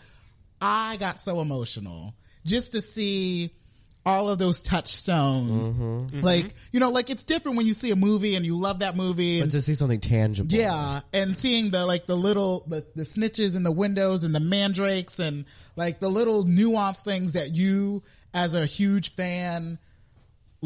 [0.60, 3.50] I got so emotional just to see
[4.06, 5.72] all of those touchstones.
[5.72, 6.20] Mm-hmm.
[6.20, 8.96] Like, you know, like it's different when you see a movie and you love that
[8.96, 10.48] movie but and to see something tangible.
[10.52, 14.40] yeah, and seeing the like the little the, the snitches in the windows and the
[14.40, 19.78] mandrakes and like the little nuanced things that you as a huge fan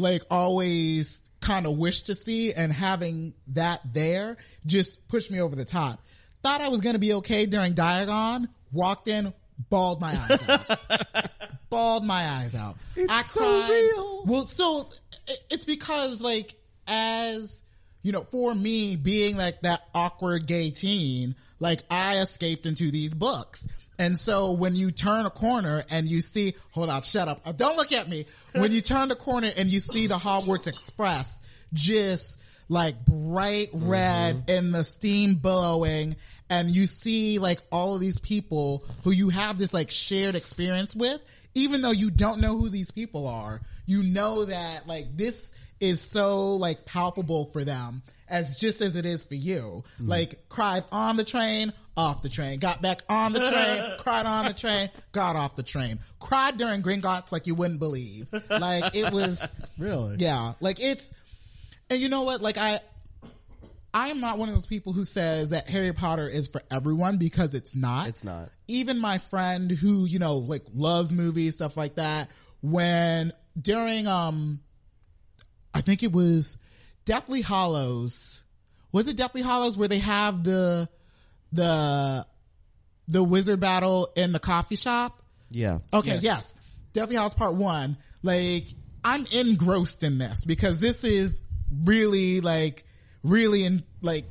[0.01, 5.55] like always kind of wish to see and having that there just pushed me over
[5.55, 5.99] the top.
[6.43, 9.33] Thought I was going to be okay during Diagon, walked in,
[9.69, 11.29] bawled my eyes out.
[11.69, 12.75] bawled my eyes out.
[12.95, 13.69] It's I so cried.
[13.69, 14.23] real.
[14.25, 14.83] Well, so
[15.49, 16.53] it's because like
[16.87, 17.63] as
[18.03, 23.13] you know, for me being like that awkward gay teen, like I escaped into these
[23.13, 23.67] books.
[24.01, 27.39] And so when you turn a corner and you see, hold on, shut up.
[27.45, 28.25] Uh, Don't look at me.
[28.55, 31.39] When you turn the corner and you see the Hogwarts Express
[31.71, 36.15] just like bright red and the steam billowing
[36.49, 40.95] and you see like all of these people who you have this like shared experience
[40.95, 41.21] with,
[41.53, 46.01] even though you don't know who these people are, you know that like this is
[46.01, 49.83] so like palpable for them as just as it is for you.
[49.99, 54.45] Like cried on the train, off the train, got back on the train, cried on
[54.45, 58.27] the train, got off the train, cried during Gringotts like you wouldn't believe.
[58.49, 60.53] Like it was really, yeah.
[60.61, 61.13] Like it's,
[61.89, 62.41] and you know what?
[62.41, 62.79] Like I,
[63.93, 67.17] I am not one of those people who says that Harry Potter is for everyone
[67.17, 68.07] because it's not.
[68.07, 68.49] It's not.
[68.69, 72.27] Even my friend who, you know, like loves movies, stuff like that,
[72.63, 74.61] when during, um,
[75.73, 76.57] I think it was
[77.05, 78.43] Deathly Hallows.
[78.91, 80.87] Was it Deathly Hallows where they have the,
[81.51, 82.25] the,
[83.07, 85.21] the wizard battle in the coffee shop?
[85.49, 85.79] Yeah.
[85.93, 86.55] Okay, yes.
[86.93, 87.97] Deathly Hallows Part One.
[88.23, 88.63] Like,
[89.03, 91.41] I'm engrossed in this because this is
[91.85, 92.83] really like,
[93.23, 94.25] really in like,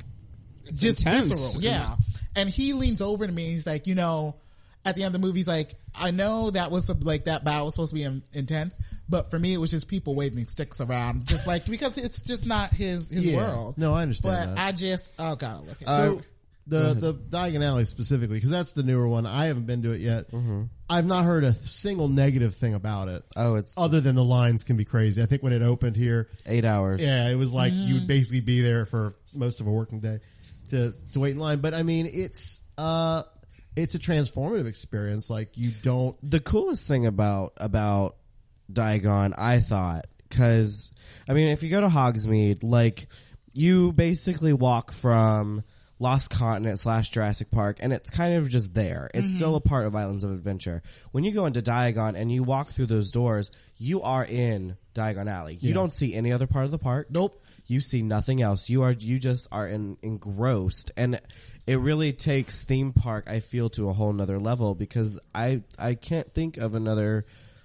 [0.72, 1.30] just intense.
[1.30, 1.64] visceral.
[1.64, 1.96] Yeah.
[2.36, 3.44] And he leans over to me.
[3.44, 4.36] and He's like, you know,
[4.84, 7.66] at the end of the movie, he's like, I know that was like that battle
[7.66, 10.80] was supposed to be in, intense, but for me, it was just people waving sticks
[10.80, 13.36] around, just like because it's just not his his Yeah.
[13.36, 13.78] world.
[13.78, 14.66] No, I understand But that.
[14.66, 16.22] I just oh god, I look at So
[16.66, 19.26] the the Diagon Alley specifically, because that's the newer one.
[19.26, 20.26] I haven't been to it yet.
[20.88, 23.24] I've not heard a single negative thing about it.
[23.36, 25.22] Oh, it's other than the lines can be crazy.
[25.22, 27.00] I think when it opened here, eight hours.
[27.00, 27.98] Yeah, it was like you Mm.
[28.00, 30.18] would basically be there for most of a working day
[30.68, 31.58] to to wait in line.
[31.60, 33.22] But I mean, it's uh,
[33.76, 35.30] it's a transformative experience.
[35.30, 36.16] Like you don't.
[36.28, 38.16] the coolest thing about about
[38.72, 40.92] Diagon, I thought, because
[41.28, 43.06] I mean, if you go to Hogsmeade, like
[43.52, 45.62] you basically walk from
[45.98, 49.10] Lost Continent slash Jurassic Park, and it's kind of just there.
[49.12, 49.36] It's Mhm.
[49.36, 50.82] still a part of Islands of Adventure.
[51.12, 55.28] When you go into Diagon and you walk through those doors, you are in Diagon
[55.30, 55.58] Alley.
[55.60, 55.74] You Yeah.
[55.74, 57.08] don't see any other part of the park.
[57.10, 57.42] Nope.
[57.66, 58.70] You see nothing else.
[58.70, 61.20] You are you just are in, engrossed, and
[61.70, 63.26] it really takes theme park.
[63.28, 67.24] I feel to a whole nother level because I I can't think of another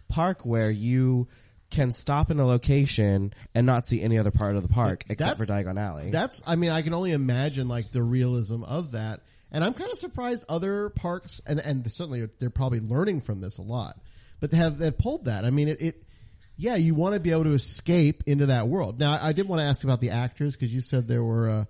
[0.09, 1.27] park where you
[1.71, 5.39] can stop in a location and not see any other part of the park except
[5.39, 6.11] for That's- Diagon Alley.
[6.11, 6.47] That's.
[6.47, 9.21] I mean, I can only imagine like the realism of that.
[9.51, 13.57] And I'm kind of surprised other parks, and and certainly they're probably learning from this
[13.57, 13.97] a lot,
[14.39, 15.45] but they have they've pulled that.
[15.45, 15.81] I mean, it.
[15.81, 15.95] it
[16.57, 18.97] yeah, you want to be able to escape into that world.
[18.97, 21.65] Now, I did want to ask about the actors because you said there were uh,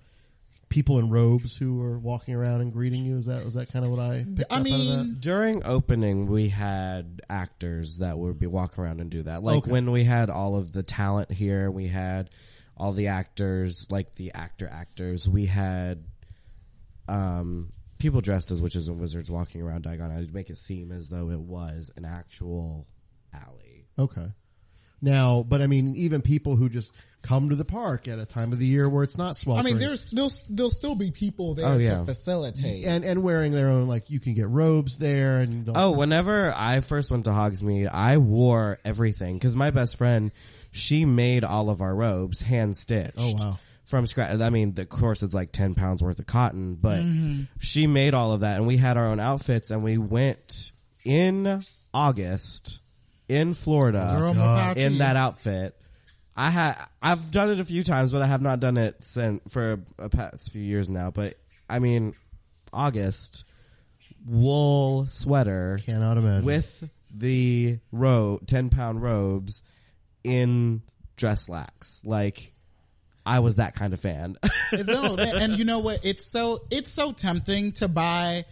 [0.75, 3.15] people in robes who were walking around and greeting you.
[3.15, 4.25] Is that was that kind of what I?
[4.35, 5.03] Picked I up out of that?
[5.05, 9.41] mean, During opening, we had actors that would be walk around and do that.
[9.41, 9.71] Like Okay.
[9.71, 12.29] when we had all of the talent here, we had
[12.77, 15.29] all the actors, like the actor actors.
[15.29, 16.03] We had
[17.07, 20.91] um, people dressed as witches and wizards walking around Diagon Alley to make it seem
[20.91, 22.85] as though it was an actual
[23.33, 23.87] alley.
[23.97, 24.25] Okay.
[25.05, 28.51] Now, but I mean, even people who just come to the park at a time
[28.51, 29.65] of the year where it's not sweltering.
[29.65, 31.99] I mean, there's there'll there'll still be people there Oh, yeah.
[31.99, 32.85] to facilitate.
[32.85, 36.79] and and wearing their own like you can get robes there and Oh, whenever I
[36.81, 40.31] first went to Hogsmeade, I wore everything because my best friend,
[40.71, 43.13] she made all of our robes hand stitched.
[43.17, 43.57] Oh, wow.
[43.85, 44.39] From scratch.
[44.39, 47.47] I mean, of course, it's like ten pounds worth of cotton, but Mhm.
[47.59, 50.71] she made all of that, and we had our own outfits, and we went
[51.05, 51.63] in
[51.93, 52.81] August
[53.27, 55.75] in Florida Girl, more power to in that outfit.
[56.35, 59.41] I had I've done it a few times, but I have not done it since
[59.51, 61.11] for a past few years now.
[61.11, 61.35] But
[61.69, 62.13] I mean,
[62.73, 63.49] August
[64.27, 69.63] wool sweater cannot imagine with the robe ten pound robes
[70.23, 70.81] in
[71.15, 72.01] dress slacks.
[72.05, 72.51] Like
[73.25, 74.37] I was that kind of fan.
[74.85, 75.99] no, and you know what?
[76.03, 78.45] It's so it's so tempting to buy.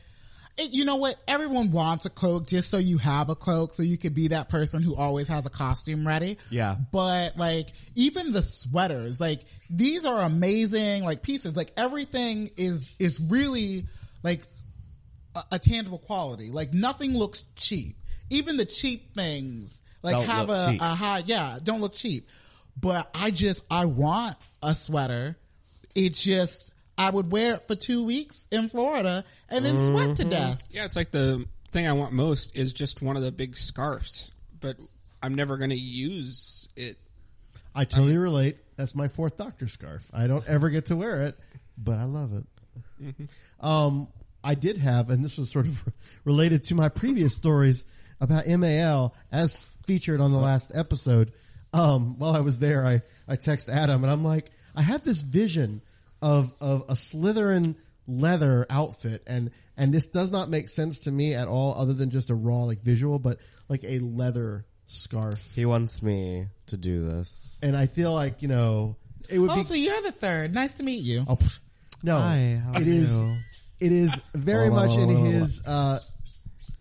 [0.57, 1.15] It, you know what?
[1.27, 4.49] Everyone wants a cloak just so you have a cloak, so you could be that
[4.49, 6.37] person who always has a costume ready.
[6.51, 6.75] Yeah.
[6.91, 9.39] But like, even the sweaters, like
[9.69, 11.57] these are amazing, like pieces.
[11.57, 13.85] Like everything is is really
[14.23, 14.41] like
[15.35, 16.49] a, a tangible quality.
[16.51, 17.95] Like nothing looks cheap.
[18.29, 20.81] Even the cheap things like Don't have a, cheap.
[20.81, 22.27] a high, yeah, don't look cheap.
[22.79, 25.37] But I just I want a sweater.
[25.95, 30.13] It just I would wear it for two weeks in Florida and then sweat Mm-hmm.
[30.15, 30.67] to death.
[30.71, 34.31] Yeah, it's like the thing I want most is just one of the big scarves,
[34.61, 34.77] but
[35.21, 36.97] I'm never going to use it.
[37.75, 38.59] I totally relate.
[38.77, 40.09] That's my fourth doctor scarf.
[40.13, 41.39] I don't ever get to wear it,
[41.77, 42.45] but I love it.
[43.01, 43.65] Mm-hmm.
[43.65, 44.07] Um,
[44.43, 45.83] I did have, and this was sort of
[46.25, 47.85] related to my previous stories
[48.21, 51.31] about MAL as featured on the last episode.
[51.73, 55.21] Um, while I was there, I, I text Adam and I'm like, I had this
[55.21, 55.81] vision
[56.23, 57.75] of, of a Slytherin
[58.07, 62.09] leather outfit and, and this does not make sense to me at all other than
[62.09, 63.37] just a raw like visual, but
[63.69, 65.53] like a leather scarf.
[65.55, 67.59] he wants me to do this.
[67.63, 68.97] And I feel like, you know,
[69.31, 70.53] it would Oh, be so you're the third.
[70.53, 71.23] Nice to meet you.
[71.27, 71.59] Oh, pff,
[72.03, 73.21] no, Hi, how are it is.
[73.21, 73.37] you?
[73.79, 75.99] it is very much in his, uh,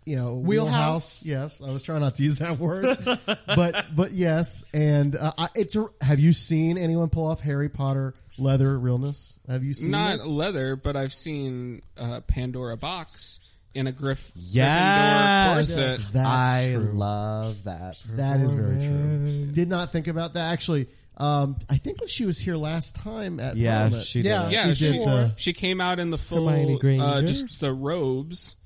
[0.05, 1.25] you know, Wheelhouse?
[1.25, 2.85] Yes, I was trying not to use that word,
[3.47, 5.77] but but yes, and uh, I, it's.
[5.77, 9.39] A, have you seen anyone pull off Harry Potter leather realness?
[9.49, 10.27] Have you seen Not this?
[10.27, 14.69] leather, but I've seen uh, Pandora Boxx in a Griff Yes.
[14.73, 16.13] Gryffindor corset.
[16.13, 16.93] That's I true.
[16.93, 17.97] love that.
[18.17, 19.53] That is very true.
[19.53, 20.89] Did not think about that actually.
[21.17, 24.29] Um, I think when she was here last time at Yeah, Parliament, she did.
[24.29, 24.49] Yeah.
[24.51, 27.05] Yeah, she she, did the- she came out in the full, Hermione Granger?
[27.05, 28.57] uh, just the robes,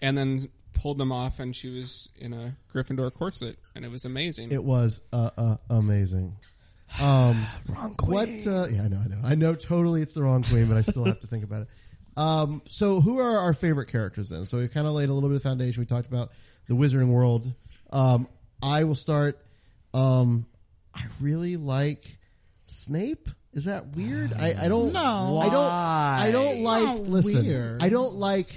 [0.00, 0.40] and then
[0.72, 4.50] pulled them off, and she was in a Gryffindor corset, and it was amazing.
[4.50, 6.36] It was uh, uh, amazing.
[7.00, 7.36] Um,
[7.68, 8.28] Wrong what?
[8.46, 9.54] Uh, yeah, I know, I know, I know.
[9.54, 11.68] Totally, it's the wrong queen, but I still have to think about it.
[12.16, 14.44] Um, so, who are our favorite characters then?
[14.44, 15.80] So, we kind of laid a little bit of foundation.
[15.80, 16.30] We talked about
[16.68, 17.52] the Wizarding World.
[17.92, 18.28] Um,
[18.62, 19.38] I will start.
[19.94, 20.46] Um,
[20.94, 22.04] I really like
[22.66, 23.28] Snape.
[23.52, 24.30] Is that weird?
[24.38, 24.92] I, I don't.
[24.92, 25.40] No.
[25.42, 25.56] I don't.
[25.56, 27.08] I don't like.
[27.08, 27.82] listen, weird.
[27.82, 28.48] I don't like.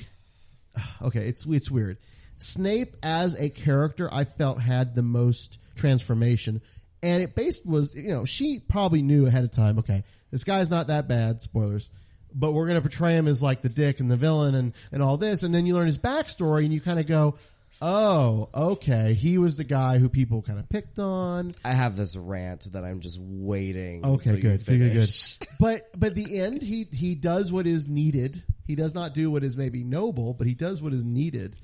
[1.03, 1.97] Okay, it's it's weird.
[2.37, 6.61] Snape as a character, I felt had the most transformation,
[7.03, 9.79] and it based was you know she probably knew ahead of time.
[9.79, 11.41] Okay, this guy's not that bad.
[11.41, 11.89] Spoilers.
[12.35, 15.03] But we're going to portray him as like the dick and the villain and, and
[15.03, 15.43] all this.
[15.43, 17.35] And then you learn his backstory and you kind of go,
[17.79, 19.13] oh, okay.
[19.13, 21.53] He was the guy who people kind of picked on.
[21.63, 24.03] I have this rant that I'm just waiting.
[24.03, 24.91] Okay, until you good, good, good, good.
[24.93, 25.39] finish.
[25.59, 28.37] But but the end, he he does what is needed.
[28.65, 31.55] He does not do what is maybe noble, but he does what is needed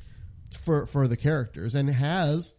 [0.62, 2.56] for for the characters, and has,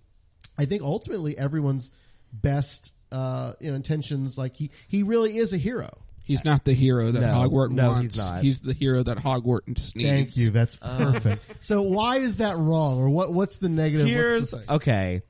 [0.58, 1.92] I think, ultimately everyone's
[2.32, 4.36] best uh, you know intentions.
[4.38, 5.88] Like he he really is a hero.
[6.24, 8.02] he's not the hero that No, Hogwarts no, wants.
[8.16, 8.40] he's not.
[8.42, 10.08] He's the hero that Hogwarts needs.
[10.08, 10.50] Thank you.
[10.50, 11.64] That's perfect.
[11.64, 13.32] so why is that wrong, or what?
[13.34, 14.06] What's the negative?
[14.06, 14.76] Here's what's the thing?
[14.76, 15.22] okay.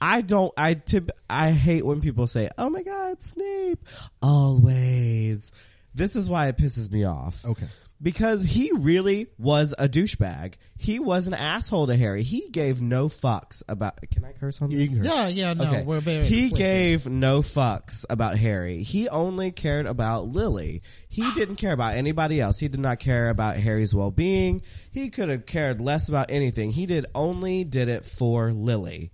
[0.00, 0.52] I don't.
[0.58, 1.10] I tip.
[1.30, 3.78] I hate when people say, "Oh my God, Snape!"
[4.22, 5.52] Always.
[5.94, 7.44] This is why it pisses me off.
[7.46, 7.66] Okay.
[8.02, 10.54] Because he really was a douchebag.
[10.78, 12.22] He was an asshole to Harry.
[12.22, 13.98] He gave no fucks about.
[14.10, 14.90] Can I curse on this?
[14.90, 15.02] You.
[15.04, 15.82] Yeah, yeah, no, Okay.
[15.84, 16.24] we're very.
[16.24, 16.58] He explicit.
[16.58, 18.82] gave no fucks about Harry.
[18.82, 20.82] He only cared about Lily.
[21.08, 22.58] He didn't care about anybody else.
[22.58, 24.60] He did not care about Harry's well-being.
[24.92, 26.72] He could have cared less about anything.
[26.72, 29.12] He did only did it for Lily.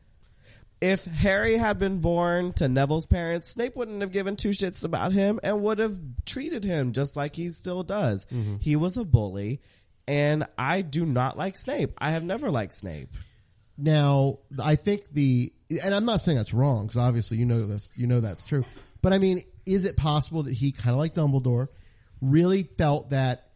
[0.81, 5.12] If Harry had been born to Neville's parents, Snape wouldn't have given two shits about
[5.12, 8.25] him and would have treated him just like he still does.
[8.27, 8.57] Mm-hmm.
[8.61, 9.61] He was a bully,
[10.09, 11.93] and I do not like Snape.
[11.99, 13.11] I have never liked Snape.
[13.77, 15.53] Now, I think the,
[15.85, 18.64] and I'm not saying that's wrong because obviously you know this, you know that's true.
[19.03, 21.69] But I mean, is it possible that he kind of like Dumbledore
[22.21, 23.49] really felt that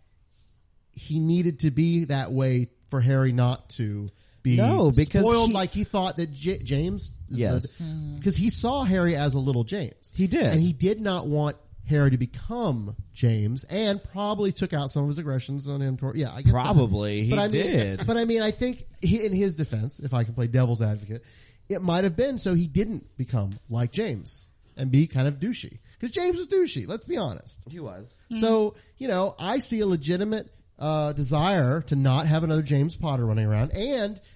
[0.94, 4.08] he needed to be that way for Harry not to
[4.44, 7.80] be No, because spoiled he- like he thought that J- James, Yes.
[8.16, 10.12] because he saw Harry as a little James.
[10.14, 10.44] He did.
[10.46, 11.56] and he did not want
[11.88, 15.96] Harry to become James, and probably took out some of his aggressions on him.
[15.96, 16.50] Toward, yeah, I get that.
[16.52, 18.06] Probably, he I mean, did.
[18.06, 21.24] But I mean, I think he, in his defense, if I can play devil's advocate,
[21.68, 25.78] it might have been so he didn't become like James and be kind of douchey
[25.92, 26.86] because James was douchey.
[26.88, 27.60] Let's be honest.
[27.70, 28.22] He was.
[28.32, 33.24] So you know, I see a legitimate uh, desire to not have another James Potter
[33.26, 34.18] running around, and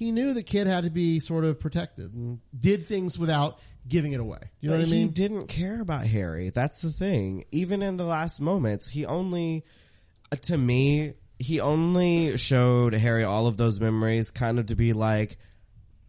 [0.00, 4.14] he knew the kid had to be sort of protected and did things without giving
[4.14, 4.38] it away.
[4.60, 5.08] You know but what I mean?
[5.08, 6.48] He didn't care about Harry.
[6.48, 7.44] That's the thing.
[7.52, 9.62] Even in the last moments, he only,
[10.32, 14.94] uh, to me, he only showed Harry all of those memories kind of to be
[14.94, 15.36] like,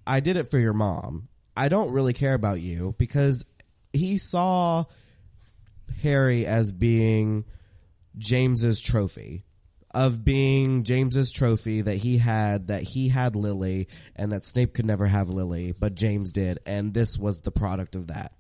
[0.07, 1.28] I did it for your mom.
[1.57, 3.45] I don't really care about you because
[3.91, 4.86] he saw
[6.01, 7.43] Harry as being
[8.18, 9.43] James's trophy.
[9.93, 14.85] Of being James's trophy that he had that he had Lily and that Snape could
[14.85, 18.31] never have Lily, but James did, and this was the product of that.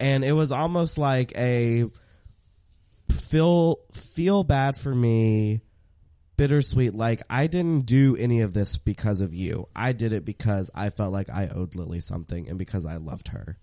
[0.00, 1.84] And it was almost like a
[3.10, 5.60] feel feel bad for me
[6.36, 9.68] bittersweet like I didn't do any of this because of you.
[9.74, 13.28] I did it because I felt like I owed Lily something and because I loved
[13.28, 13.56] her.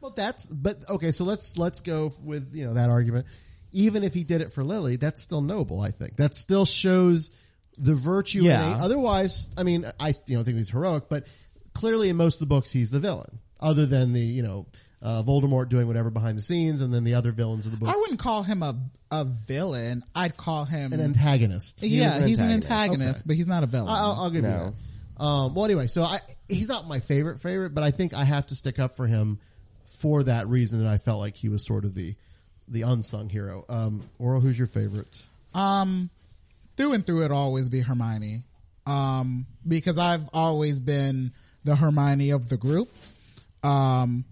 [0.00, 1.10] Well, that's but okay.
[1.10, 3.26] So let's let's go with you know that argument.
[3.72, 5.80] Even if he did it for Lily, that's still noble.
[5.80, 7.30] I think that still shows
[7.78, 8.40] the virtue.
[8.42, 8.74] Yeah.
[8.74, 11.24] In a, otherwise, I mean, I you know think he's heroic, but
[11.74, 13.38] clearly in most of the books he's the villain.
[13.60, 14.66] Other than the you know
[15.02, 17.88] uh, Voldemort doing whatever behind the scenes, and then the other villains of the book.
[17.88, 18.74] I wouldn't call him a
[19.12, 20.02] a villain.
[20.14, 21.80] I'd call him An antagonist.
[21.80, 22.70] He yeah, an he's an antagonist.
[22.70, 23.26] antagonist, Okay.
[23.28, 23.88] but he's not a villain.
[23.90, 24.72] I'll, I'll give you that.
[25.22, 26.18] Um, well, anyway, so I,
[26.48, 29.38] he's not my favorite favorite, but I think I have to stick up for him
[30.00, 32.14] for that reason that I felt like he was sort of the
[32.70, 33.64] the unsung hero.
[33.68, 35.26] Um, Oral, who's your favorite?
[35.54, 36.08] Um,
[36.76, 38.42] through and through, it'll always be Hermione.
[38.86, 41.32] Um, because I've always been
[41.64, 42.88] the Hermione of the group.
[43.62, 44.24] Um,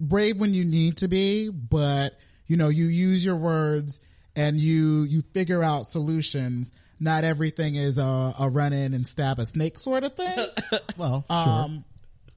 [0.00, 2.10] brave when you need to be, but
[2.46, 4.00] you know, you use your words
[4.34, 6.72] and you, you figure out solutions.
[6.98, 10.46] Not everything is a, a run in and stab a snake sort of thing.
[10.98, 11.84] well, um,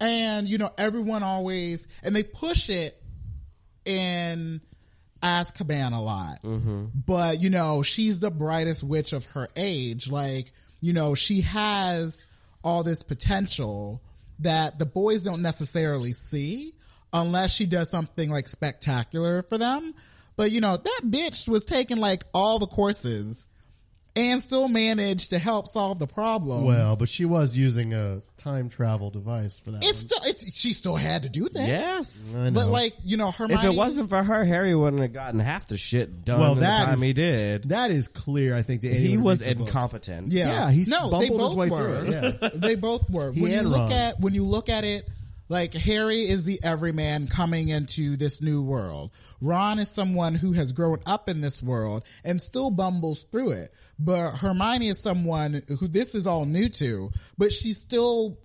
[0.01, 2.93] and you know, everyone always, and they push it
[3.85, 4.59] in
[5.25, 6.41] Azkaban a lot.
[6.43, 6.85] Mm-hmm.
[7.07, 10.09] but you know she's the brightest witch of her age.
[10.09, 10.51] Like
[10.81, 12.25] you know she has
[12.63, 14.01] all this potential
[14.39, 16.73] that the boys don't necessarily see
[17.13, 19.93] unless she does something like spectacular for them.
[20.37, 23.47] But you know that bitch was taking like all the courses
[24.15, 26.65] and still managed to help solve the problem.
[26.65, 29.83] Well, but she was using a time travel device for that.
[29.83, 32.31] it's still it, she still had to do things Yes.
[32.35, 32.61] I know.
[32.61, 35.67] but like you know Hermione If it wasn't for her, Harry wouldn't have gotten half
[35.67, 37.63] the shit done well, in that the time is- he did.
[37.69, 38.55] That is clear.
[38.55, 39.71] I think that He was reads the books.
[39.71, 40.31] incompetent.
[40.31, 42.05] Yeah, Yeah, he's no, they both his way were.
[42.05, 42.49] yeah.
[42.53, 43.31] they both were.
[43.31, 43.91] He when you look Ron.
[43.91, 45.09] at when you look at it,
[45.47, 49.11] like Harry is the everyman coming into this new world.
[49.41, 53.69] Ron is someone who has grown up in this world and still bumbles through it.
[53.99, 58.37] But Hermione is someone who this is all new to, but she still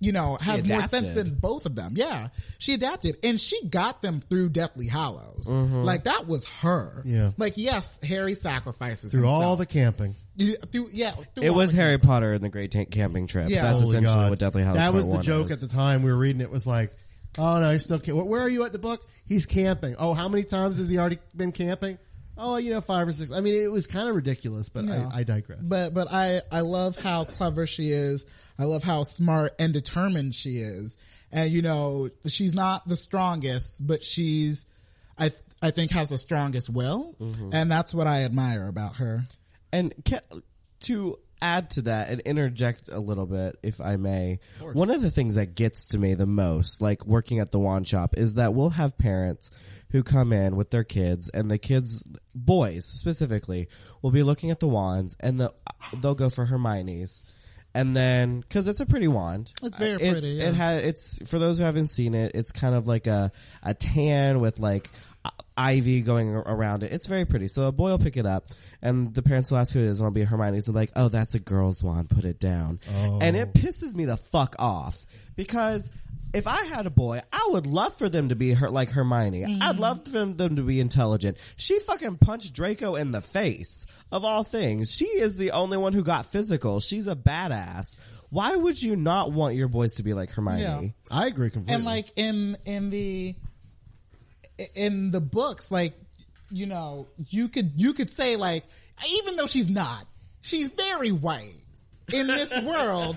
[0.00, 1.94] you know, has more sense than both of them.
[1.96, 2.28] Yeah.
[2.58, 5.46] She adapted and she got them through Deathly Hallows.
[5.48, 5.84] Mhm.
[5.84, 7.02] Like that was her.
[7.04, 7.32] Yeah.
[7.36, 9.42] Like yes, Harry sacrifices through himself.
[9.42, 10.14] all the camping.
[10.38, 13.48] Yeah, through, yeah, through It was Harry Potter and the Great Ta- Camping Trip.
[13.48, 13.62] Yeah.
[13.62, 14.30] That's Holy essentially God.
[14.30, 15.62] what Deathly Hallows That was the One joke is.
[15.62, 16.50] at the time we were reading it.
[16.50, 16.92] Was like,
[17.38, 17.98] oh no, he's still.
[17.98, 19.00] Camp- Where are you at the book?
[19.26, 19.96] He's camping.
[19.98, 21.98] Oh, how many times has he already been camping?
[22.40, 23.32] Oh, you know, five or six.
[23.32, 25.08] I mean, it was kind of ridiculous, but Yeah.
[25.12, 25.58] I, I digress.
[25.68, 28.24] But but I I love how clever she is.
[28.60, 30.98] I love how smart and determined she is.
[31.32, 34.66] And you know, she's not the strongest, but she's
[35.18, 35.30] I
[35.60, 37.52] I think has the strongest will, Mhm.
[37.52, 39.24] and that's what I admire about her.
[39.72, 40.20] And ca
[40.80, 44.40] to add to that and interject a little bit, if I may,
[44.72, 47.86] one of the things that gets to me the most, like working at the wand
[47.86, 49.50] shop, is that we'll have parents
[49.92, 52.02] who come in with their kids, and the kids,
[52.34, 53.68] boys specifically,
[54.02, 55.52] will be looking at the wands, and the,
[56.02, 57.34] they'll go for Hermione's.
[57.74, 60.48] And then, because it's a pretty wand, It's very Uh, pretty, yeah.
[60.48, 60.84] It has.
[60.84, 62.32] It's for those who haven't seen it.
[62.34, 63.30] It's kind of like a
[63.62, 64.88] a tan with like
[65.56, 66.92] ivy going around it.
[66.92, 67.48] It's very pretty.
[67.48, 68.44] So a boy will pick it up,
[68.82, 70.68] and the parents will ask who it is, and it'll be Hermione's.
[70.68, 72.10] And be like, "Oh, that's a girl's wand.
[72.10, 73.18] Put it down." Oh.
[73.20, 75.04] And it pisses me the fuck off
[75.36, 75.90] because
[76.34, 79.42] if I had a boy, I would love for them to be her like Hermione.
[79.42, 79.62] Mm-hmm.
[79.62, 81.38] I'd love for them, them to be intelligent.
[81.56, 84.94] She fucking punched Draco in the face of all things.
[84.94, 86.80] She is the only one who got physical.
[86.80, 87.98] She's a badass.
[88.30, 90.94] Why would you not want your boys to be like Hermione?
[91.10, 91.18] Yeah.
[91.18, 91.76] I agree completely.
[91.76, 93.34] And like in in the
[94.74, 95.92] in the books, like
[96.50, 98.62] you know, you could you could say like
[99.20, 100.04] even though she's not,
[100.42, 101.54] she's very white.
[102.12, 103.16] In this world,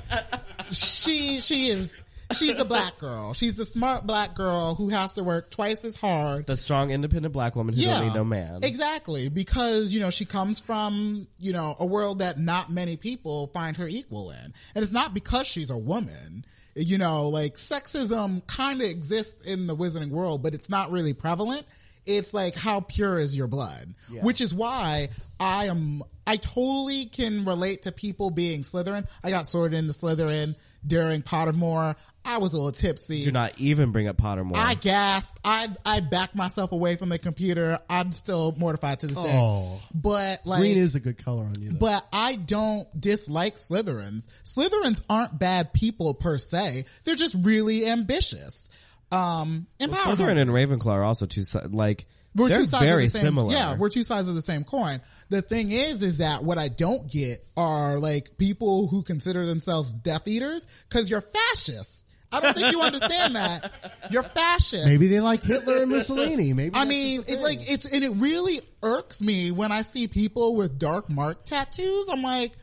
[0.72, 3.34] she she is she's the black girl.
[3.34, 7.34] She's the smart black girl who has to work twice as hard The strong, independent
[7.34, 8.60] black woman who don't need no man.
[8.64, 13.48] Exactly, because you know she comes from you know a world that not many people
[13.48, 16.44] find her equal in, and it's not because she's a woman.
[16.76, 21.14] You know, like sexism kind of exists in the wizarding world, but it's not really
[21.14, 21.66] prevalent.
[22.06, 24.24] It's like how pure is your blood, Yeah.
[24.24, 25.10] which is why
[25.40, 26.02] I am.
[26.26, 29.06] I totally can relate to people being Slytherin.
[29.24, 30.56] I got sorted into Slytherin
[30.86, 31.96] during Pottermore.
[32.26, 33.24] I was a little tipsy.
[33.24, 34.56] Do not even bring up Pottermore.
[34.56, 35.40] I gasped.
[35.44, 37.78] I I backed myself away from the computer.
[37.90, 39.32] I'm still mortified to this day.
[39.34, 39.82] Oh.
[39.94, 41.72] But like, Green is a good color on you.
[41.72, 41.80] Though.
[41.80, 44.28] but I don't dislike Slytherins.
[44.44, 46.84] Slytherins aren't bad people per se.
[47.06, 48.70] They're just really ambitious.
[49.12, 53.04] Um, and Well, Slytherin and Ravenclaw are also two like We're They're two sides very
[53.06, 53.26] of the same.
[53.26, 53.54] similar.
[53.54, 55.00] Yeah, we're two sides of the same coin.
[55.30, 59.92] The thing is, is that what I don't get are like people who consider themselves
[59.92, 62.06] Death Eaters because you're fascists.
[62.34, 63.72] I don't think you understand that.
[64.10, 64.88] You're fascist.
[64.88, 66.54] Maybe they like Hitler and Mussolini.
[66.54, 70.56] Maybe I mean, it like it's and it really irks me when I see people
[70.56, 72.08] with dark mark tattoos.
[72.10, 72.54] I'm like,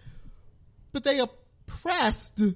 [0.93, 2.41] but they oppressed.
[2.41, 2.55] A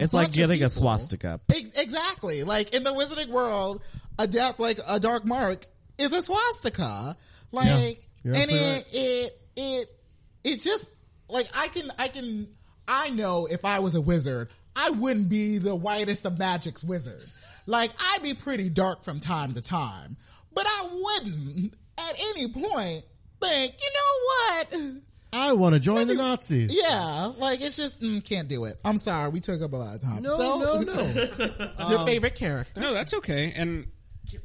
[0.00, 1.40] It's like getting a swastika.
[1.48, 2.42] Exactly.
[2.42, 3.84] Like in the wizarding world,
[4.18, 5.64] a death like a dark mark
[6.00, 7.16] is a swastika.
[7.52, 9.86] Like, You're and absolutely it, it, it,
[10.44, 10.90] it's just
[11.28, 12.48] like I can, I can,
[12.88, 17.22] I know if I was a wizard, I wouldn't be the whitest of magic's wizard.
[17.66, 20.16] Like I'd be pretty dark from time to time,
[20.54, 23.04] but I wouldn't at any point
[23.42, 24.92] think, you know what?
[25.32, 26.76] I want to join the Nazis.
[26.76, 28.76] Yeah, like it's just mm, can't do it.
[28.84, 30.22] I'm sorry, we took up a lot of time.
[30.22, 31.86] No, so, no, no.
[31.90, 32.80] Your Um, favorite character?
[32.80, 33.52] No, that's okay.
[33.54, 33.86] And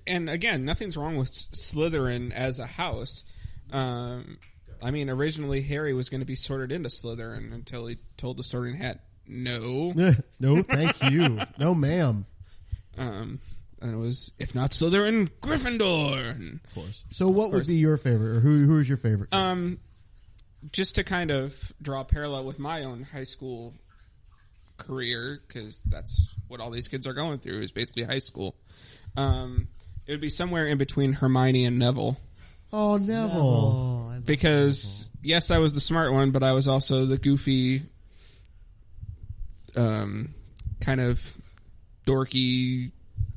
[0.08, 3.26] and again, nothing's wrong with Slytherin as a house.
[3.72, 4.38] Um,
[4.84, 8.44] I mean, originally Harry was going to be sorted into Slytherin until he told the
[8.44, 9.94] Sorting Hat no.
[10.40, 11.40] no, thank you.
[11.58, 12.26] No, ma'am.
[12.98, 13.40] Um,
[13.82, 16.64] and it was if not Slytherin, Gryffindor.
[16.64, 17.06] Of course.
[17.10, 19.34] So, what Of would be your favorite, or who who is your favorite?
[19.34, 19.80] Um,
[20.72, 23.74] just to kind of draw a parallel with my own high school
[24.78, 28.56] career, because that's what all these kids are going through is basically high school.
[29.18, 29.68] Um,
[30.08, 32.18] it would be somewhere in between Hermione and Neville.
[32.74, 34.22] oh, Neville.
[34.26, 37.82] because yes, I was the smart one, but I was also the goofy,
[39.76, 40.34] um,
[40.82, 41.20] kind of
[42.06, 42.92] dorky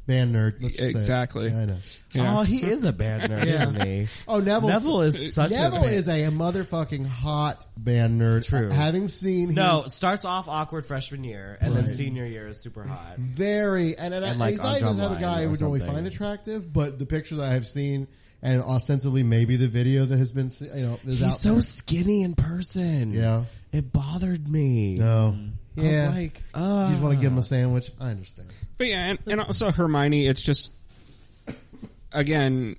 [0.08, 0.60] Band nerd.
[0.62, 0.98] Let's just say.
[0.98, 1.48] Exactly.
[1.50, 1.76] Yeah, I know.
[2.12, 2.38] Yeah.
[2.38, 3.62] Oh, he is a band nerd, Yeah.
[3.62, 4.08] isn't he?
[4.26, 8.48] Oh, Neville's, Neville is such a Neville a is a motherfucking hot band nerd.
[8.48, 8.70] True.
[8.72, 12.84] Having seen No, his starts off awkward freshman year, and then senior year is super
[12.84, 13.18] hot.
[13.18, 15.40] very and, and, And, and like, he's on not even the type of Drumline guy
[15.40, 15.94] I or would normally something.
[15.96, 18.08] find attractive, but the pictures I have seen
[18.40, 21.52] and ostensibly maybe the video that has been se- you know is out He's so
[21.54, 21.60] there.
[21.60, 23.12] skinny in person.
[23.12, 23.44] Yeah.
[23.72, 24.94] It bothered me.
[24.94, 25.36] No.
[25.76, 26.08] I was Yeah.
[26.08, 27.20] like, you just want to uh.
[27.20, 27.90] give him a sandwich.
[28.00, 28.48] I understand.
[28.78, 30.72] But yeah, and, and also Hermione, it's just
[32.12, 32.76] again,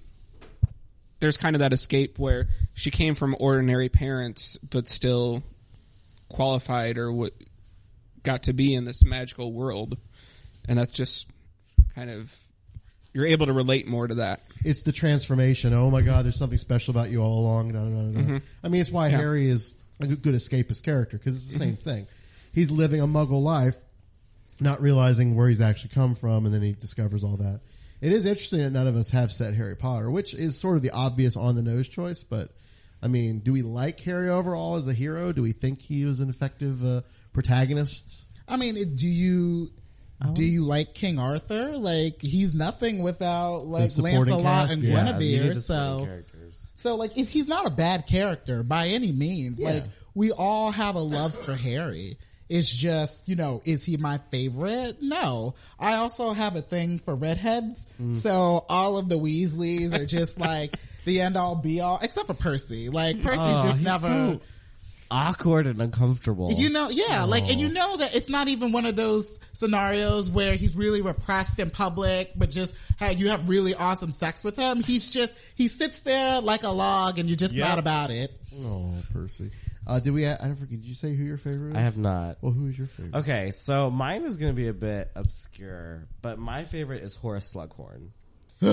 [1.20, 5.44] there's kind of that escape where she came from ordinary parents, but still
[6.30, 7.34] qualified or what
[8.24, 9.98] got to be in this magical world,
[10.68, 11.28] and that's just
[11.96, 12.34] kind of
[13.12, 14.40] you're able to relate more to that.
[14.64, 15.74] It's the transformation.
[15.74, 17.72] Oh my God, there's something special about you all along.
[17.72, 18.42] Mhm.
[18.64, 19.18] I mean, it's why Yeah.
[19.18, 22.08] Harry is a good good escapist character because it's the same thing.
[22.54, 23.76] He's living a Muggle life,
[24.62, 27.62] not realizing where he's actually come from, and then he discovers all that.
[28.02, 30.84] It is interesting that none of us have said Harry Potter, which is sort of
[30.84, 32.24] the obvious on the nose choice.
[32.24, 32.50] But
[33.04, 35.32] I mean, do we like Harry overall as a hero?
[35.34, 37.02] Do we think he was an effective uh,
[37.34, 38.26] protagonist?
[38.48, 39.70] I mean, do you
[40.34, 41.78] do you like King Arthur?
[41.78, 44.74] Like he's nothing without like supporting Lancelot cast?
[44.76, 45.44] and Yeah, Guinevere.
[45.44, 46.72] need the supporting So characters.
[46.76, 49.60] so like if he's not a bad character by any means.
[49.60, 49.72] Yeah.
[49.72, 49.84] Like
[50.16, 52.18] we all have a love for Harry.
[52.50, 54.98] It's just, you know, is he my favorite?
[55.02, 55.54] No.
[55.80, 57.86] I also have a thing for redheads.
[58.02, 58.16] Mm.
[58.16, 60.74] So all of the Weasleys are just like
[61.06, 62.90] the end all be all, except for Percy.
[62.90, 64.08] Like Percy's Oh, just never.
[64.08, 64.40] so
[65.12, 66.52] awkward and uncomfortable.
[66.56, 70.30] You know, yeah, like, and you know that it's not even one of those scenarios
[70.30, 74.56] where he's really repressed in public, but just hey, you have really awesome sex with
[74.56, 74.82] him.
[74.84, 77.68] He's just he sits there like a log, and you're just Yep.
[77.68, 78.32] mad about it.
[78.66, 79.52] Oh, Percy.
[79.88, 80.26] Uh, did we?
[80.28, 80.80] I don't forget.
[80.82, 81.78] Did you say who your favorite is?
[81.78, 82.38] I have not.
[82.42, 83.16] Well, who is your favorite?
[83.20, 87.54] Okay, so mine is going to be a bit obscure, but my favorite is Horace
[87.54, 88.10] Slughorn.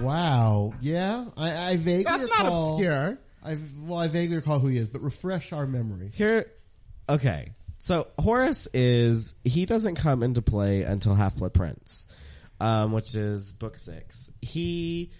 [0.00, 0.72] Wow.
[0.80, 2.70] Yeah, I, I vaguely That's not recall.
[2.74, 3.18] obscure.
[3.44, 6.10] I well, I vaguely recall who he is, but refresh our memory.
[6.14, 6.46] Here,
[7.08, 7.52] okay.
[7.78, 12.06] So Horace is he doesn't come into play until Half Blood Prince,
[12.60, 14.30] um, which is book six.
[14.42, 15.10] He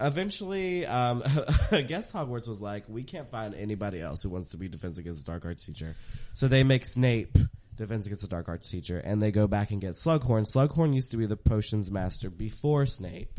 [0.00, 1.22] eventually, um,
[1.72, 4.98] I guess Hogwarts was like, we can't find anybody else who wants to be Defense
[4.98, 5.94] Against the Dark Arts teacher,
[6.34, 7.36] so they make Snape
[7.76, 10.44] Defense Against the Dark Arts teacher, and they go back and get Slughorn.
[10.44, 13.38] Slughorn used to be the potions master before Snape,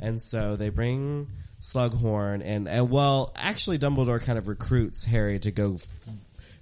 [0.00, 1.28] and so they bring
[1.60, 6.08] Slughorn, and and well, actually, Dumbledore kind of recruits Harry to go f-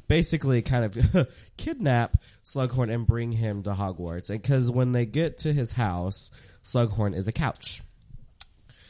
[0.08, 4.30] basically kind of kidnap Slughorn and bring him to Hogwarts.
[4.30, 6.30] Because when they get to his house,
[6.62, 7.80] Slughorn is a couch.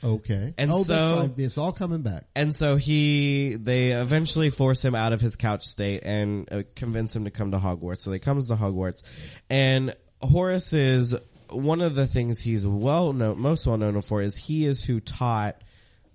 [0.03, 0.55] Okay.
[0.57, 1.39] And oh, so- that's.
[1.39, 2.25] It's all coming back.
[2.35, 7.15] And so he, they eventually force him out of his couch state and uh, convince
[7.15, 7.99] him to come to Hogwarts.
[8.01, 11.17] So he comes to Hogwarts, and Horace is
[11.51, 15.01] one of the things he's well known, most well known for is he is who
[15.01, 15.57] taught,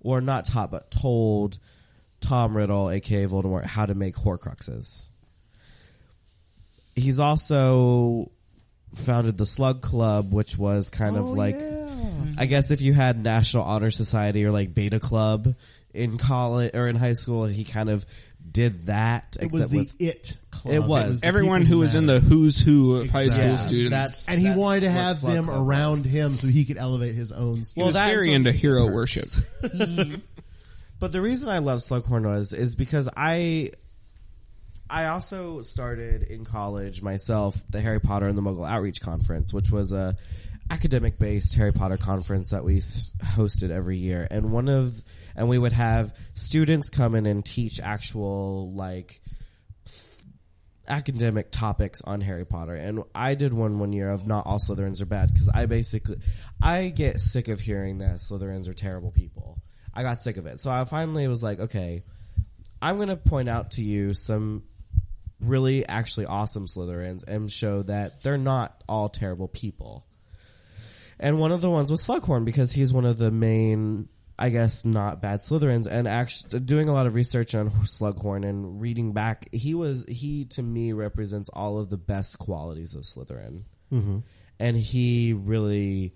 [0.00, 1.58] or not taught, but told
[2.20, 5.10] Tom Riddle, aka Voldemort, how to make Horcruxes.
[6.94, 8.30] He's also
[8.94, 11.85] founded the Slug Club, which was kind of Oh, like yeah.
[12.38, 15.54] I guess if you had National Honor Society or like Beta Club
[15.94, 18.04] in college or in high school, he kind of
[18.48, 19.36] did that.
[19.40, 20.72] It was the with, it club.
[20.74, 23.56] It It was, was Everyone who who was in the who's who of high Exactly.
[23.56, 23.90] school students.
[23.90, 26.04] That's- and he That's wanted to have them around was.
[26.04, 27.56] him so he could elevate his own.
[27.56, 29.24] he Well, was that's very a- into hero worship.
[30.98, 33.70] But the reason I love Slughorn was is because I
[34.88, 39.70] I also started in college myself the Harry Potter and the Muggle Outreach Conference, which
[39.70, 40.16] was a
[40.70, 44.26] academic based Harry Potter conference that we hosted every year.
[44.30, 45.02] And one of
[45.36, 49.20] and we would have students come in and teach actual like
[50.88, 52.74] academic topics on Harry Potter.
[52.74, 56.16] And I did one one year of not all Slytherins are bad because I basically
[56.62, 59.58] I get sick of hearing that Slytherins are terrible people.
[59.94, 60.60] I got sick of it.
[60.60, 62.02] So I finally was like, okay,
[62.82, 64.64] I'm going to point out to you some
[65.40, 70.04] really actually awesome Slytherins and show that they're not all terrible people.
[71.18, 74.08] And one of the ones was Slughorn because he's one of the main,
[74.38, 75.86] I guess, not bad Slytherins.
[75.90, 80.44] And actually, doing a lot of research on Slughorn and reading back, he was he
[80.50, 83.64] to me represents all of the best qualities of Slytherin.
[83.92, 84.22] Mhm.
[84.58, 86.12] And he really,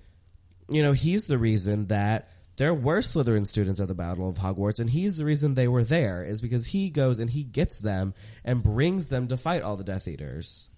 [0.68, 4.80] you know, he's the reason that there were Slytherin students at the Battle of Hogwarts,
[4.80, 8.12] and he's the reason they were there is because he goes and he gets them
[8.44, 10.68] and brings them to fight all the Death Eaters.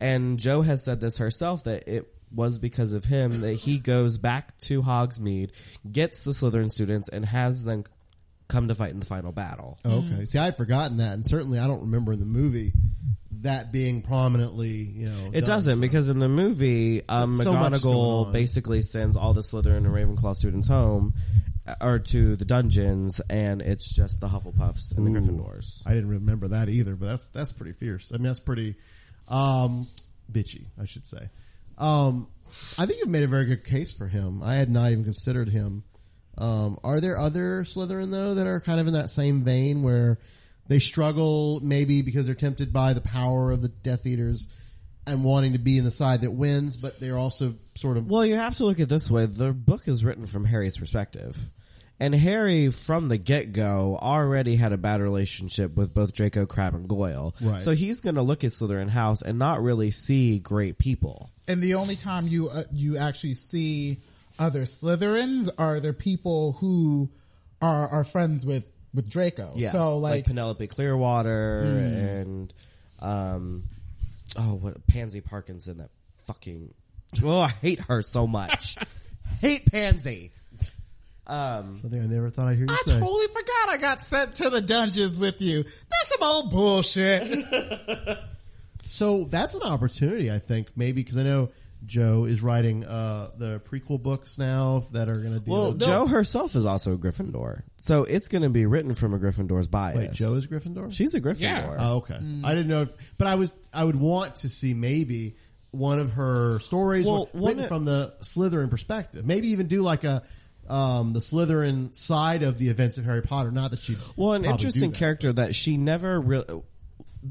[0.00, 4.18] And Joe has said this herself that it was because of him that he goes
[4.18, 5.50] back to Hogsmeade,
[5.90, 7.84] gets the Slytherin students, and has them
[8.48, 9.78] come to fight in the final battle.
[9.84, 10.24] Okay.
[10.24, 12.72] See, I had forgotten that, and certainly I don't remember in the movie
[13.42, 15.28] that being prominently, you know.
[15.32, 19.32] It done, doesn't so- because in the movie, um, There's so McGonagall basically sends all
[19.32, 21.14] the Slytherin and Ravenclaw students home
[21.66, 25.14] uh, or to the dungeons, and it's just the Hufflepuffs and the Ooh.
[25.14, 25.86] Gryffindors.
[25.86, 28.12] I didn't remember that either, but that's that's pretty fierce.
[28.12, 28.74] I mean, that's pretty
[29.28, 29.86] um,
[30.30, 31.28] bitchy, I should say.
[31.78, 32.28] Um,
[32.78, 34.42] I think you've made a very good case for him.
[34.42, 35.84] I had not even considered him.
[36.38, 40.18] Um, are there other Slytherin though that are kind of in that same vein where
[40.68, 44.48] they struggle maybe because they're tempted by the power of the Death Eaters
[45.06, 48.26] and wanting to be in the side that wins, but they're also sort of Well,
[48.26, 51.52] you have to look at it this way: the book is written from Harry's perspective,
[51.98, 56.74] and Harry, from the get go, already had a bad relationship with both Draco, Crabbe,
[56.74, 57.34] and Goyle.
[57.40, 57.62] Right.
[57.62, 61.30] So he's going to look at Slytherin House and not really see great people.
[61.48, 63.96] And the only time you uh, you actually see
[64.38, 67.08] other Slytherins are the people who
[67.62, 69.52] are are friends with with Draco.
[69.56, 69.70] Yeah.
[69.70, 72.20] So like, Penelope Clearwater Mm.
[72.20, 72.54] and
[73.00, 73.62] um
[74.38, 75.90] oh what Pansy Parkinson that
[76.26, 76.72] fucking
[77.24, 78.76] oh I hate her so much.
[79.40, 80.32] hate Pansy.
[81.28, 82.98] Um something I never thought I'd hear you I say.
[83.00, 85.62] totally forgot I got sent to the dungeons with you.
[85.62, 88.18] That's some old bullshit.
[88.88, 91.50] So that's an opportunity, I think, maybe because I know
[91.84, 95.52] Joe is writing uh, the prequel books now that are going to deal.
[95.54, 99.12] Well, with Joe herself is also a Gryffindor, so it's going to be written from
[99.12, 99.98] a Gryffindor's bias.
[99.98, 100.94] Wait, Joe is Gryffindor.
[100.94, 101.76] She's a Gryffindor.
[101.78, 102.18] Oh, okay.
[102.44, 105.36] I didn't know, if, but I was I would want to see maybe
[105.72, 109.26] one of her stories Well, written of- from the Slytherin perspective.
[109.26, 110.22] Maybe even do like a
[110.68, 113.50] um, the Slytherin side of the events of Harry Potter.
[113.50, 114.98] Not that she Well, an interesting that.
[114.98, 116.62] character that she never really.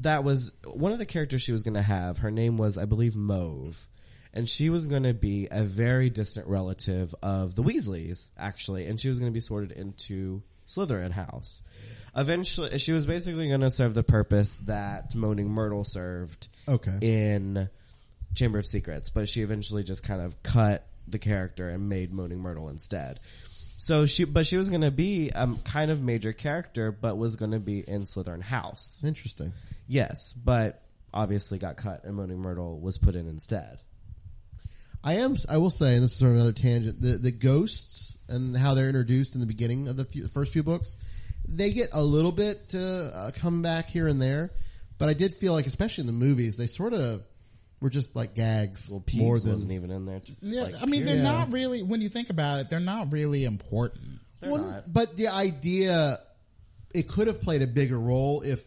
[0.00, 2.18] That was one of the characters she was going to have.
[2.18, 3.86] Her name was, I believe, Mauve.
[4.34, 8.84] And she was going to be a very distant relative of the Weasleys, actually.
[8.86, 11.62] And she was going to be sorted into Slytherin house.
[12.14, 16.98] Eventually, she was basically going to serve the purpose that Moaning Myrtle served Okay.
[17.00, 17.70] in
[18.34, 19.08] Chamber of Secrets.
[19.08, 23.18] But she eventually just kind of cut the character and made Moaning Myrtle instead.
[23.78, 27.36] So she, but she was going to be a kind of major character, but was
[27.36, 29.04] going to be in Slytherin House.
[29.06, 29.52] Interesting.
[29.86, 30.82] Yes, but
[31.12, 33.80] obviously got cut, and Moaning Myrtle was put in instead.
[35.04, 35.36] I am.
[35.48, 37.00] I will say, and this is sort of another tangent.
[37.00, 40.52] The the ghosts and how they're introduced in the beginning of the, few, the first
[40.52, 40.98] few books,
[41.46, 42.78] they get a little bit uh,
[43.14, 44.50] uh, come back here and there.
[44.98, 47.22] But I did feel like, especially in the movies, they sort of
[47.80, 50.20] were just like gags Well, more than wasn't even in there.
[50.40, 51.24] yeah, like, I mean they're period.
[51.24, 51.82] not really.
[51.82, 54.04] When you think about it, they're not really important.
[54.42, 56.18] Well, But the idea,
[56.94, 58.62] it could have played a bigger role if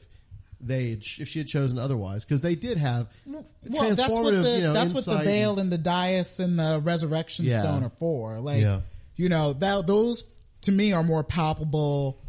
[0.62, 3.70] they if she had chosen otherwise because they did have Well, that's
[4.10, 6.82] what transformative, the you know, that's what the veil and- and the dais and the
[6.84, 7.62] resurrection Yeah.
[7.62, 8.40] stone are for.
[8.42, 8.82] Like, Yeah.
[9.16, 10.26] you know, that those
[10.64, 12.20] to me are more palpable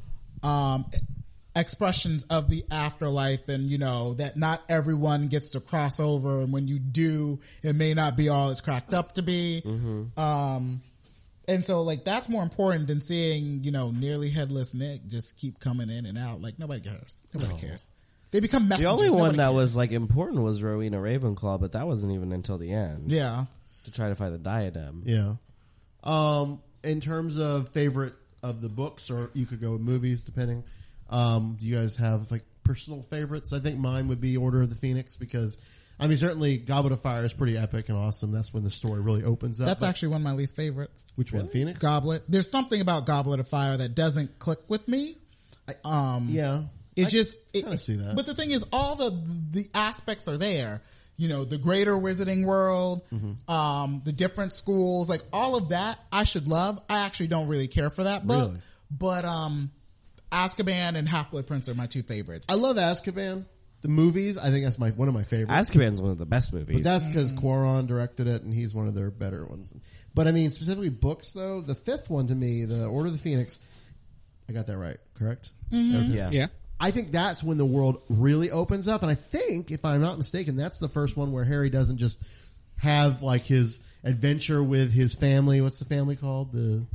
[0.42, 0.86] um,
[1.56, 6.52] expressions of the afterlife, and you know that not everyone gets to cross over, and
[6.52, 9.60] when you do, it may not be all it's cracked up to be.
[10.16, 10.80] Um,
[11.48, 15.58] and so, like, that's more important than seeing, you know, nearly headless Nick just keep
[15.58, 16.40] coming in and out.
[16.40, 17.22] Like, nobody cares.
[17.34, 17.88] Nobody cares.
[18.30, 18.92] They become The messengers.
[18.92, 19.54] only one Nobody that cares.
[19.56, 23.10] was like important was Rowena Ravenclaw, but that wasn't even until the end.
[23.10, 23.46] Yeah.
[23.86, 25.02] to try to find the diadem.
[25.04, 25.34] Yeah.
[26.04, 30.62] Um, in terms of favorite of the books, or you could go with movies, depending.
[31.10, 33.52] Um, do you guys have like personal favorites?
[33.52, 35.58] I think mine would be Order of the Phoenix because,
[35.98, 38.30] I mean, certainly Goblet of Fire is pretty epic and awesome.
[38.32, 39.66] That's when the story really opens up.
[39.66, 41.04] That's But- actually one of my least favorites.
[41.16, 41.78] which one, Phoenix?
[41.80, 42.22] Goblet.
[42.28, 45.16] There's something about Goblet of Fire that doesn't click with me.
[45.84, 46.62] Um, yeah,
[46.96, 48.16] it I just it, kinda see that.
[48.16, 49.10] But the thing is, all the
[49.50, 50.82] the aspects are there.
[51.16, 53.50] You know, the greater wizarding world, Mm-hmm.
[53.52, 56.80] um, the different schools, like all of that, I should love.
[56.88, 58.60] I actually don't really care for that book, Really?
[58.90, 59.70] but um,
[60.30, 62.46] Azkaban and Half Blood Prince are my two favorites.
[62.50, 63.46] I love Azkaban.
[63.82, 65.52] The movies, I think that's my one of my favorites.
[65.70, 66.76] Azkaban's one of the best movies.
[66.76, 69.74] But that's because Cuarón directed it, and he's one of their better ones.
[70.14, 71.62] But I mean, specifically books, though.
[71.62, 73.58] The fifth one to me, the Order of the Phoenix,
[74.48, 75.50] I got that right, correct?
[75.72, 75.94] Mhm.
[75.94, 76.16] Everything?
[76.16, 76.30] Yeah.
[76.30, 76.46] Yeah.
[76.78, 80.18] I think that's when the world really opens up, and I think, if I'm not
[80.18, 82.22] mistaken, that's the first one where Harry doesn't just
[82.76, 85.60] have like his adventure with his family.
[85.62, 86.52] What's the family called?
[86.52, 86.86] The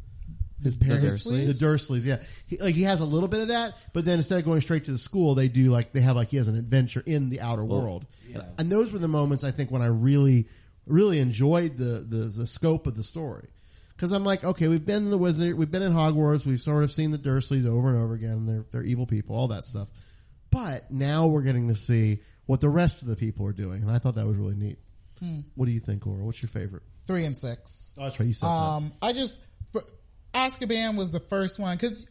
[0.63, 1.45] his parents, Dursleys?
[1.59, 2.05] the Dursleys.
[2.05, 4.61] Yeah, he, like he has a little bit of that, but then instead of going
[4.61, 7.29] straight to the school, they do like they have like he has an adventure in
[7.29, 8.05] the outer world,
[8.57, 10.47] and those were the moments I think when I really,
[10.85, 13.49] really enjoyed the the, the scope of the story.
[13.95, 16.83] Because I'm like, okay, we've been in the wizard, we've been in Hogwarts, we've sort
[16.83, 18.45] of seen the Dursleys over and over again.
[18.45, 19.89] They're they're evil people, all that stuff.
[20.51, 23.91] But now we're getting to see what the rest of the people are doing, and
[23.91, 24.77] I thought that was really neat.
[25.19, 25.39] Hmm.
[25.55, 26.23] What do you think, Cora?
[26.23, 26.83] What's your favorite?
[27.07, 27.95] Three and six.
[27.97, 28.51] Oh, that's right, you said that.
[28.51, 29.81] Um, I just for,
[30.35, 32.09] Azkaban was the first one because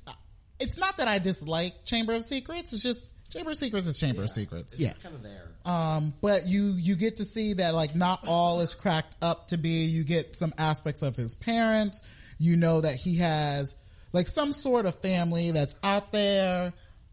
[0.60, 2.72] it's not that I dislike Chamber of Secrets.
[2.72, 4.76] It's just Chamber of Secrets is Chamber of Secrets.
[4.78, 4.92] Yeah.
[5.02, 5.42] kind of there.
[5.66, 9.56] Um, but you you get to see that like not all is cracked up to
[9.58, 9.86] be.
[9.86, 12.08] You get some aspects of his parents.
[12.38, 13.76] You know that he has
[14.12, 16.72] like some sort of family that's out there.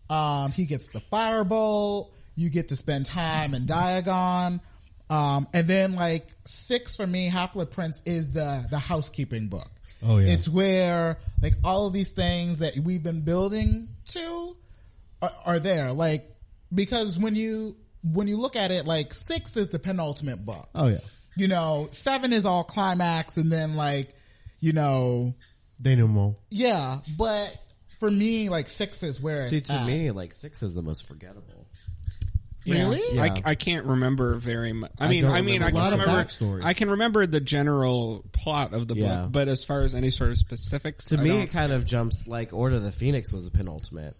[0.09, 2.12] Um, he gets the firebolt.
[2.36, 4.59] You get to spend time in Diagon.
[5.09, 9.70] Um, and then like six for me, Half Blood Prince is the the housekeeping book.
[10.04, 10.34] Oh, yeah.
[10.34, 14.56] It's where like all of these things that we've been building to
[15.22, 15.91] are, are there.
[15.93, 16.24] Like
[16.74, 20.68] because when you when you look at it, like six is the penultimate book.
[20.74, 20.97] Oh yeah,
[21.38, 24.10] You know, seven is all climax, and then like
[24.60, 25.36] you know,
[25.82, 26.38] denouement.
[26.49, 26.95] yeah.
[27.18, 27.58] But
[27.99, 29.88] for me, like six is where See, it's to at.
[29.88, 31.61] me, like six is the most forgettable.
[32.68, 33.01] Really?
[33.14, 33.24] Yeah.
[33.24, 34.91] I, I can't remember very much.
[34.99, 35.74] I I mean, don't I, mean, I can much.
[35.74, 36.24] A lot of remember.
[36.24, 36.64] backstory.
[36.64, 39.22] I can remember the general plot of the Yeah.
[39.24, 41.72] book, but as far as any sort of specifics, To I me, don't- it kind
[41.72, 44.16] of jumps like Order of the Phoenix was a penultimate,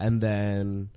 [0.00, 0.90] and then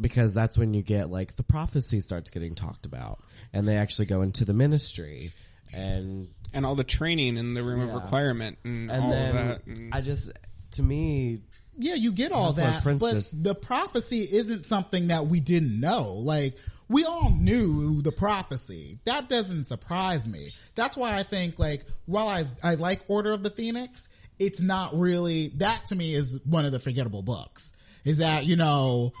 [0.00, 3.18] because that's when you get like the prophecy starts getting talked about,
[3.52, 5.30] and they actually go into the ministry,
[5.76, 7.94] and and all the training in the room of Yeah.
[7.96, 9.66] requirement and, and all then of that.
[9.66, 10.32] and- I just
[10.72, 11.40] to me
[11.80, 16.14] Yeah, you get all that, but the prophecy isn't something that we didn't know.
[16.14, 16.54] Like
[16.88, 18.98] we all knew the prophecy.
[19.04, 20.48] That doesn't surprise me.
[20.74, 24.08] That's why I think like while I I like Order of the Phoenix,
[24.38, 27.74] it's not really that to me is one of the forgettable books.
[28.04, 29.12] Is that you know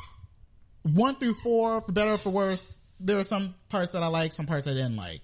[0.82, 2.78] one through four for better or for worse.
[2.98, 5.20] There are some parts that I like, some parts I didn't like.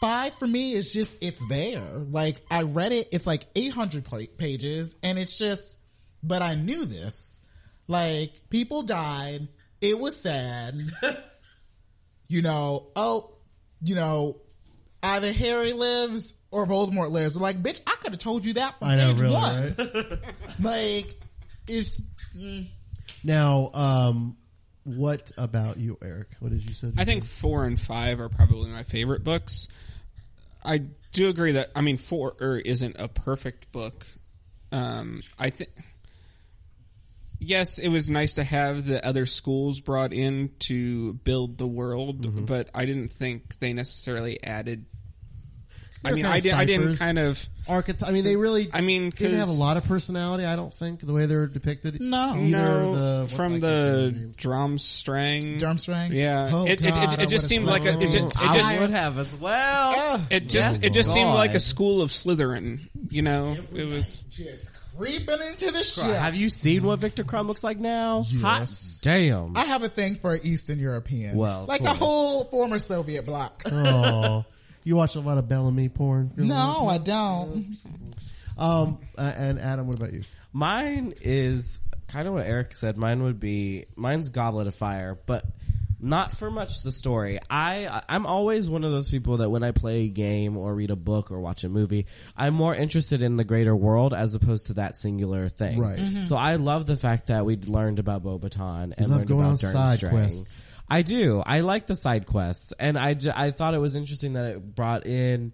[0.00, 1.80] Five for me is just it's there.
[2.10, 4.04] Like I read it, it's like 800
[4.38, 5.80] pages, and it's just.
[6.22, 7.48] But I knew this.
[7.88, 9.46] Like people died.
[9.80, 10.74] It was sad.
[12.28, 12.88] you know.
[12.96, 13.36] Oh,
[13.82, 14.40] you know.
[15.02, 17.40] Either Harry lives or Voldemort lives.
[17.40, 19.74] Like, bitch, I could have told you that from I know, page really, one.
[19.78, 20.18] right?
[20.62, 21.14] like,
[21.68, 22.02] it's.
[22.36, 22.66] mm.
[23.22, 24.36] Now, um,
[24.94, 26.28] what about you, Eric?
[26.40, 26.92] What did you say?
[26.96, 29.68] I think four and five are probably my favorite books.
[30.64, 30.78] I
[31.12, 34.06] do agree that I mean four er, isn't a perfect book.
[34.72, 35.70] Um, I think
[37.38, 42.26] yes, it was nice to have the other schools brought in to build the world,
[42.26, 42.44] Mm-hmm.
[42.46, 44.86] but I didn't think they necessarily added.
[46.06, 47.38] I mean, I, did, I didn't kind of.
[47.68, 48.68] Archety- I mean, they really.
[48.72, 50.44] I mean, didn't have a lot of personality.
[50.44, 52.00] I don't think the way they're depicted.
[52.00, 52.32] No.
[52.36, 54.54] Either no, the, from the kid's name?
[54.54, 55.58] Durmstrang.
[55.60, 56.10] Durmstrang?
[56.12, 57.88] Yeah, Oh, it, it, God, it, I it just seemed like a.
[57.90, 58.20] It, loved just- it.
[58.44, 60.20] it just I would have as well.
[60.30, 62.80] It just Yes, it just seemed like a school of Slytherin.
[63.10, 64.22] You know, it was.
[64.30, 66.04] Just creeping into the shit.
[66.16, 68.22] Have you seen what Viktor Krum looks like now?
[68.28, 68.40] Yes.
[68.42, 69.52] Hot damn.
[69.56, 71.36] I have a thing for Eastern European.
[71.36, 73.62] Well, of like the whole former Soviet bloc.
[73.72, 74.44] Oh,
[74.86, 76.30] you watch a lot of Bellamy porn?
[76.36, 76.48] Really?
[76.48, 77.76] no, I don't.
[78.56, 80.22] Um, uh, and Adam, what about you?
[80.52, 82.96] Mine is kind of what Eric said.
[82.96, 85.44] Mine would be mine's Goblet of Fire, but
[85.98, 87.38] not for much the story.
[87.48, 90.90] I I'm always one of those people that when I play a game or read
[90.90, 94.66] a book or watch a movie, I'm more interested in the greater world as opposed
[94.66, 95.80] to that singular thing.
[95.80, 95.98] Right.
[95.98, 96.26] Mhm.
[96.26, 99.50] So I love the fact that we learned about Beauxbatons and love learned going about
[99.52, 100.10] on side Durmstrang.
[100.10, 100.66] quests.
[100.88, 101.42] I do.
[101.44, 105.06] I like the side quests, and I I thought it was interesting that it brought
[105.06, 105.52] in,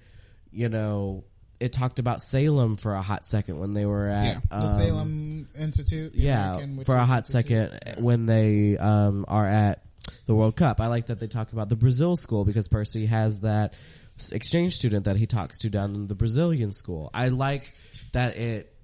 [0.51, 1.24] you know,
[1.61, 4.40] it talked about Salem for a hot second when they were at Yeah.
[4.51, 6.12] The um, Salem Institute.
[6.12, 7.70] the yeah, American for a hot Institute.
[7.80, 9.82] second when they um, are at
[10.26, 10.80] the World Cup.
[10.80, 13.74] I like that they talk about the Brazil school because Percy has that
[14.30, 17.10] exchange student that he talks to down in the Brazilian school.
[17.12, 17.62] I like
[18.12, 18.74] that it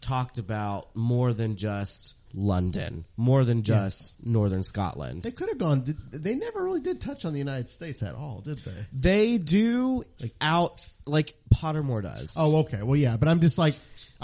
[0.00, 5.22] talked about more than just London, more than just Northern Scotland.
[5.22, 5.84] They could have gone.
[6.12, 8.86] They never really did touch on the United States at all, did they?
[8.92, 12.34] They do like, out like Pottermore does.
[12.38, 12.82] Oh, okay.
[12.82, 13.74] Well, yeah, but I'm just like,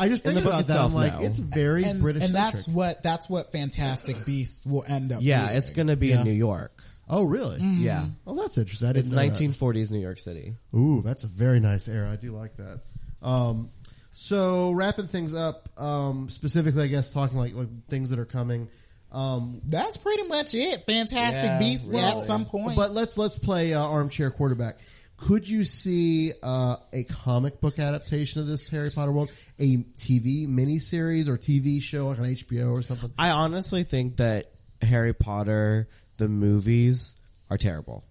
[0.01, 0.77] I just think the book about that.
[0.81, 1.27] I'm like, no.
[1.27, 2.25] it's very and, British.
[2.25, 5.19] and that's what that's what Fantastic Beasts will end up.
[5.23, 5.59] yeah, being.
[5.59, 6.21] it's going to be Yeah.
[6.21, 6.73] in New York.
[7.09, 7.59] Oh, really?
[7.61, 8.05] Yeah.
[8.27, 8.89] Oh, that's interesting.
[8.89, 9.33] I didn't It's know that.
[9.33, 10.55] 1940s New York City.
[10.75, 12.11] Ooh, that's a very nice era.
[12.11, 12.81] I do like that.
[13.21, 13.69] Um,
[14.11, 18.69] so wrapping things up, um, specifically, I guess talking like, like things that are coming.
[19.13, 20.85] Um, That's pretty much it.
[20.87, 22.01] Fantastic Yeah, Beasts really.
[22.01, 22.77] at some point.
[22.77, 24.79] but let's let's play uh, armchair quarterback.
[25.27, 30.49] Could you see uh, a comic book adaptation of this Harry Potter world, a TV
[30.49, 33.13] miniseries or TV show like on HBO or something?
[33.19, 34.51] I honestly think that
[34.81, 37.17] Harry Potter, the movies,
[37.51, 38.05] are terrible.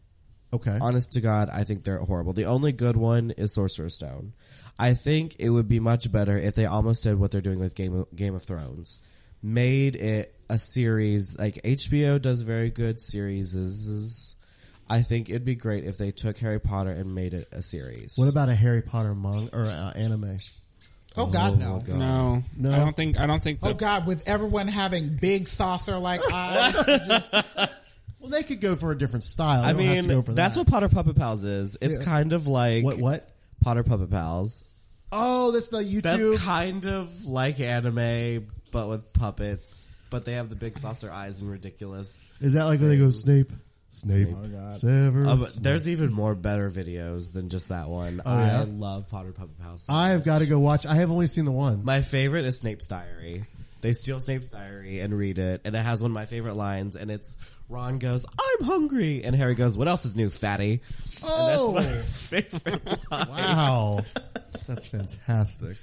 [0.54, 2.34] Okay, Honest to God, I think they're horrible.
[2.34, 4.34] The only good one is Sorcerer's Stone.
[4.80, 7.76] I think it would be much better if they almost did what they're doing with
[7.76, 9.02] Game of, Game of Thrones.
[9.44, 14.36] Made it a series, like HBO does very good series.
[14.90, 18.16] I think it'd be great if they took Harry Potter and made it a series.
[18.18, 20.38] what about a Harry Potter mong or uh, anime?
[21.18, 21.82] oh God, no.
[21.86, 22.00] God.
[22.00, 22.72] No, No?
[22.74, 23.20] I don't think.
[23.20, 23.60] I don't think.
[23.64, 26.74] Oh The, God, with everyone having big saucer like eyes,
[27.08, 27.34] just,
[28.20, 29.62] Well, they could go for a different style.
[29.64, 30.62] I They don't have to go mean, for that's that.
[30.62, 31.78] what Potter Puppet Pals is.
[31.82, 32.06] It's Yeah.
[32.06, 33.30] kind of like What what?
[33.62, 34.70] Potter Puppet Pals.
[35.12, 36.02] Oh, that's the YouTube.
[36.04, 39.88] That's kind of like anime, but with puppets.
[40.12, 42.30] But they have the big saucer eyes and ridiculous.
[42.42, 43.50] Is that like when they go Snape,
[43.92, 44.30] Snape,
[44.72, 45.28] Severus?
[45.28, 48.22] Oh, but there's even more better videos than just that one.
[48.26, 48.62] Oh, yeah?
[48.62, 49.84] I love Potter Puppet Pals.
[49.86, 50.86] so I have got to go watch.
[50.86, 51.84] I have only seen the one.
[51.84, 53.44] My favorite is Snape's Diary.
[53.82, 56.98] They steal Snape's diary and read it, and it has one of my favorite lines,
[56.98, 57.38] and it's
[57.70, 60.82] Ron goes, "I'm hungry," and Harry goes, "What else is new, fatty?"
[61.24, 63.28] Oh, and that's my favorite line.
[63.30, 64.00] wow,
[64.68, 65.78] that's fantastic.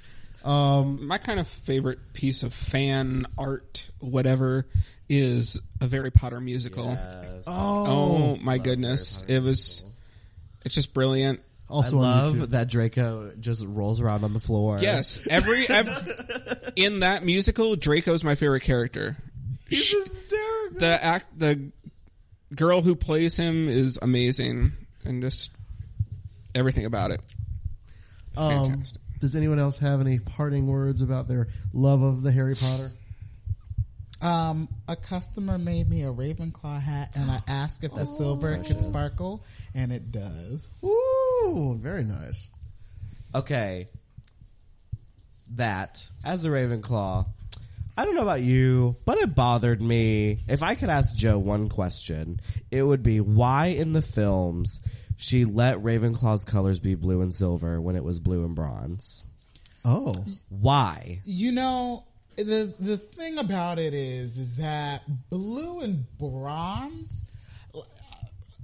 [0.45, 4.67] Um, my kind of favorite piece of fan art, whatever,
[5.09, 6.97] is a Harry Potter musical.
[7.47, 9.83] Oh, my goodness, it was.
[10.65, 11.39] It's just brilliant.
[11.69, 14.79] Also I love that Draco just rolls around on the floor.
[14.79, 16.13] Yes, every, every
[16.77, 19.17] in that musical, Draco's my favorite character.
[19.69, 20.79] he's hysterical.
[20.79, 21.71] The act, the
[22.55, 24.71] girl who plays him is amazing,
[25.03, 25.55] and just
[26.55, 27.21] everything about it.
[28.33, 29.01] is Um, Fantastic.
[29.19, 32.91] does anyone else have any parting words about their love of the Harry Potter?
[34.21, 38.81] Um, a customer made me a Ravenclaw hat, and I asked if the silver could
[38.81, 39.43] sparkle,
[39.75, 40.83] and it does.
[40.85, 42.51] Ooh, very nice.
[43.35, 43.87] Okay.
[45.55, 47.25] That, as a Ravenclaw,
[47.97, 50.39] I don't know about you, but it bothered me.
[50.47, 52.39] If I could ask Joe one question,
[52.71, 54.81] it would be why in the films
[55.17, 59.23] she let Ravenclaw's colors be blue and silver when it was blue and bronze.
[59.83, 60.13] Oh,
[60.49, 61.19] Why?
[61.23, 62.03] You know,
[62.37, 67.31] the the thing about it is, is that blue and bronze.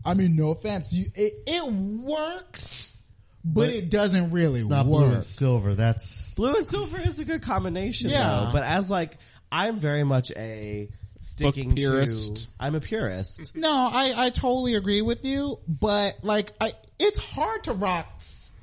[0.05, 3.01] I mean, no offense, you it, it works,
[3.45, 5.05] but, it doesn't really it's not work.
[5.05, 5.75] blue and silver.
[5.75, 8.23] That's Blue and silver is a good combination, Yeah.
[8.23, 8.49] though.
[8.51, 9.17] But as like,
[9.51, 12.35] I'm very much a sticking purist.
[12.35, 12.47] to.
[12.59, 13.55] I'm a purist.
[13.55, 18.05] No, I, I totally agree with you, but like I it's hard to rock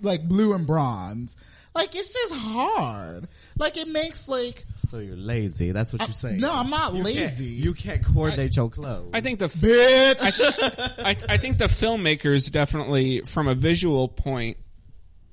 [0.02, 1.36] like blue and bronze.
[1.74, 3.28] Like it's just hard.
[3.60, 5.70] Like it makes like So you're lazy.
[5.72, 6.38] That's what you're saying.
[6.38, 7.44] no, I'm not You can't- lazy.
[7.44, 9.10] You can't coordinate your clothes.
[9.14, 11.04] I think the bitch.
[11.04, 14.56] I, I think the filmmakers definitely, from a visual point,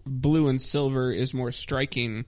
[0.05, 2.25] blue and silver is more striking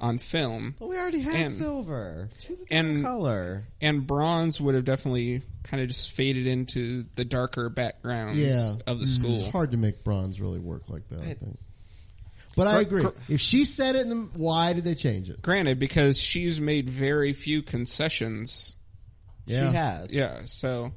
[0.00, 0.74] on film.
[0.78, 2.28] But we already had And- silver.
[2.38, 3.68] Choose a different and- color.
[3.80, 8.98] And bronze would have definitely kind of just faded into the darker backgrounds yeah of
[9.00, 9.08] the Mm.
[9.08, 9.34] school.
[9.40, 11.20] It's hard to make bronze really work like that.
[11.20, 11.58] I think.
[12.58, 13.04] But I agree.
[13.28, 15.40] If she said it, then why did they change it?
[15.40, 18.76] Granted, because she's made very few concessions.
[19.46, 19.70] Yeah.
[19.70, 20.14] She has.
[20.14, 20.92] Yeah, so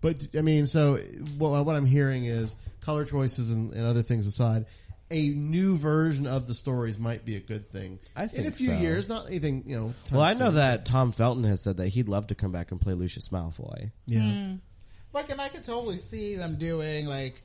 [0.00, 0.96] But I mean, so
[1.38, 4.66] what, what I'm hearing is color choices and, and other things aside,
[5.10, 8.00] a new version of the stories might be a good thing.
[8.16, 8.76] I think in think a few so.
[8.78, 9.94] years, not anything you know.
[10.06, 10.54] time Well, I know soon.
[10.56, 13.92] that Tom Felton has said that he'd love to come back and play Lucius Malfoy.
[14.06, 14.20] Yeah.
[14.22, 14.54] Hmm.
[15.12, 17.40] like and I could totally see them doing like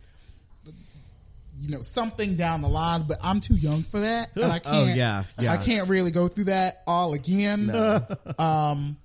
[1.61, 4.65] you know something down the lines, but I'm too young for that, and I can't.
[4.65, 5.53] Oh, yeah, yeah.
[5.53, 7.67] I can't really go through that all again.
[7.67, 7.99] No.
[8.39, 8.97] um,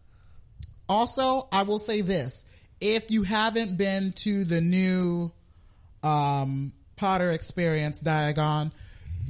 [0.89, 2.47] also, I will say this:
[2.81, 5.31] if you haven't been to the new
[6.03, 8.73] um, Potter Experience Diagon,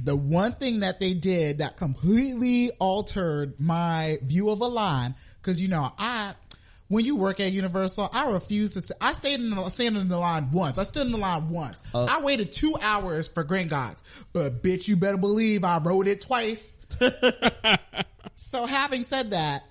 [0.03, 5.61] the one thing that they did that completely altered my view of a line, because
[5.61, 6.33] you know, I
[6.89, 8.81] when you work at Universal, I refuse to.
[8.81, 10.77] St- I stayed in the stayed in the line once.
[10.77, 11.83] I stood in the line once.
[11.93, 16.21] Uh, I waited two hours for Gringotts, but bitch, you better believe I rode it
[16.21, 16.85] twice.
[18.35, 19.63] so, having said that,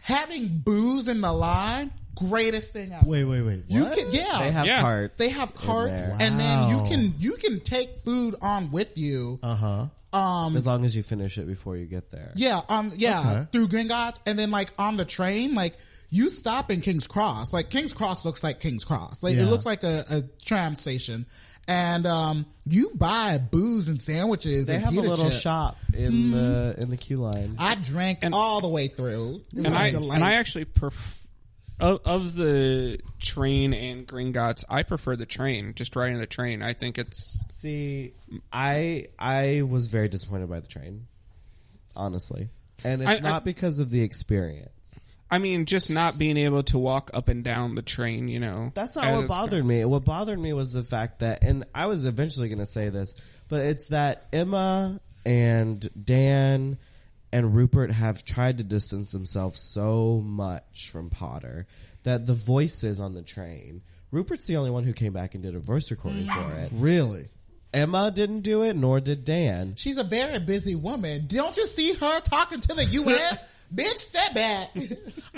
[0.00, 3.08] having booze in the line, greatest thing ever.
[3.08, 3.62] Wait, wait, wait.
[3.68, 3.96] You What?
[3.96, 4.80] can, yeah, They have Yeah.
[4.80, 5.14] carts.
[5.16, 6.16] they have carts, there.
[6.20, 9.38] and then you can you can take food on with you.
[9.42, 9.86] Uh huh.
[10.10, 12.32] Um, as long as you finish it before you get there.
[12.34, 13.48] yeah, um, yeah, Okay.
[13.52, 15.74] through Gringotts, and then like on the train, like
[16.10, 17.52] you stop in King's Cross.
[17.52, 19.22] Like King's Cross looks like King's Cross.
[19.22, 19.42] Like Yeah.
[19.42, 21.26] it looks like a, a tram station,
[21.68, 24.66] and um, you buy booze and sandwiches.
[24.66, 25.40] They and have a little chips.
[25.40, 27.56] shop in the in the queue line.
[27.58, 31.14] I drank all the way through, and I and I actually prefer
[31.80, 35.74] of, of the train and Gringotts, I prefer the train.
[35.76, 38.14] Just riding the train, I think it's See,
[38.52, 41.06] I I was very disappointed by the train,
[41.94, 42.48] honestly,
[42.84, 45.07] and it's I- I- not because of the experience.
[45.30, 48.72] I mean, just not being able to walk up and down the train, you know.
[48.74, 49.84] That's not what it's bothered me.
[49.84, 53.14] What bothered me was the fact that, and I was eventually going to say this,
[53.48, 56.78] but it's that Emma and Dan
[57.32, 61.66] and Rupert have tried to distance themselves so much from Potter
[62.04, 63.82] that the voices on the train.
[64.10, 66.70] Rupert's the only one who came back and did a voice recording for it.
[66.72, 67.26] Really?
[67.72, 69.74] Emma didn't do it, nor did Dan.
[69.76, 71.22] She's a very busy woman.
[71.26, 73.38] Don't you see her talking to the UN?
[73.74, 74.70] Bitch, step back.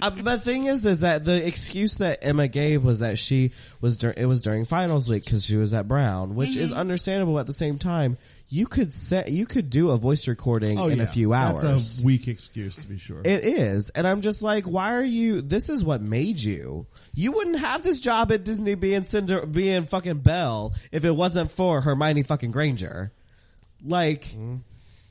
[0.01, 3.51] uh, the thing is, is that the excuse that Emma gave was that she
[3.81, 6.77] was dur- it was during finals week because she was at Brown, which is Mhm.
[6.77, 7.41] understandable.
[7.41, 8.19] At the same time,
[8.49, 11.05] you could set you could do a voice recording Oh, in yeah.
[11.05, 11.63] a few hours.
[11.63, 13.21] That's a weak excuse to be sure.
[13.25, 15.41] It is, and I'm just like, why are you?
[15.41, 16.87] This is what made you.
[17.15, 21.51] You wouldn't have this job at Disney being Cinder, being fucking Belle if it wasn't
[21.51, 23.13] for Hermione fucking Granger.
[23.85, 24.27] Like,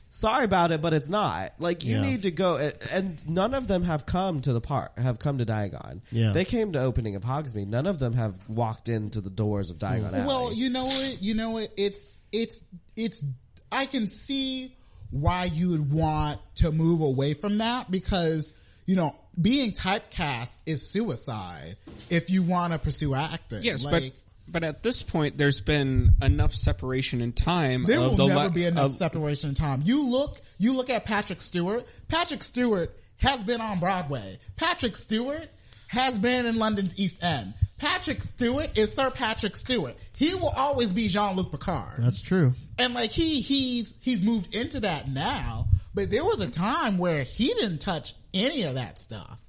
[0.08, 1.52] sorry about it, but it's not.
[1.58, 2.02] Like, you Yeah.
[2.02, 5.44] need to go, and none of them have come to the park, have come to
[5.46, 6.00] Diagon.
[6.12, 6.32] Yeah.
[6.32, 7.68] they came to opening of Hogsmeade.
[7.68, 10.14] None of them have walked into the doors of Diagon mm.
[10.14, 10.26] Alley.
[10.26, 11.18] Well, you know what?
[11.20, 11.68] You know what?
[11.76, 12.64] It's it's
[12.96, 13.24] it's.
[13.72, 14.74] I can see
[15.10, 18.52] why you would want to move away from that because
[18.90, 21.76] you know being typecast is suicide
[22.10, 23.60] if you want to pursue acting.
[23.62, 24.20] Yes, like, but
[24.52, 27.84] but at this point, there's been enough separation in time.
[27.86, 29.82] There of will the never la- be enough of- separation in time.
[29.84, 31.86] You look, you look at Patrick Stewart.
[32.08, 34.40] Patrick Stewart has been on Broadway.
[34.56, 35.46] Patrick Stewart
[35.86, 37.54] has been in London's East End.
[37.78, 39.94] Patrick Stewart is Sir Patrick Stewart.
[40.16, 42.00] He will always be Jean-Luc Picard.
[42.02, 42.54] That's true.
[42.80, 47.22] And like he he's he's moved into that now, but there was a time where
[47.22, 49.40] he didn't touch any of that stuff.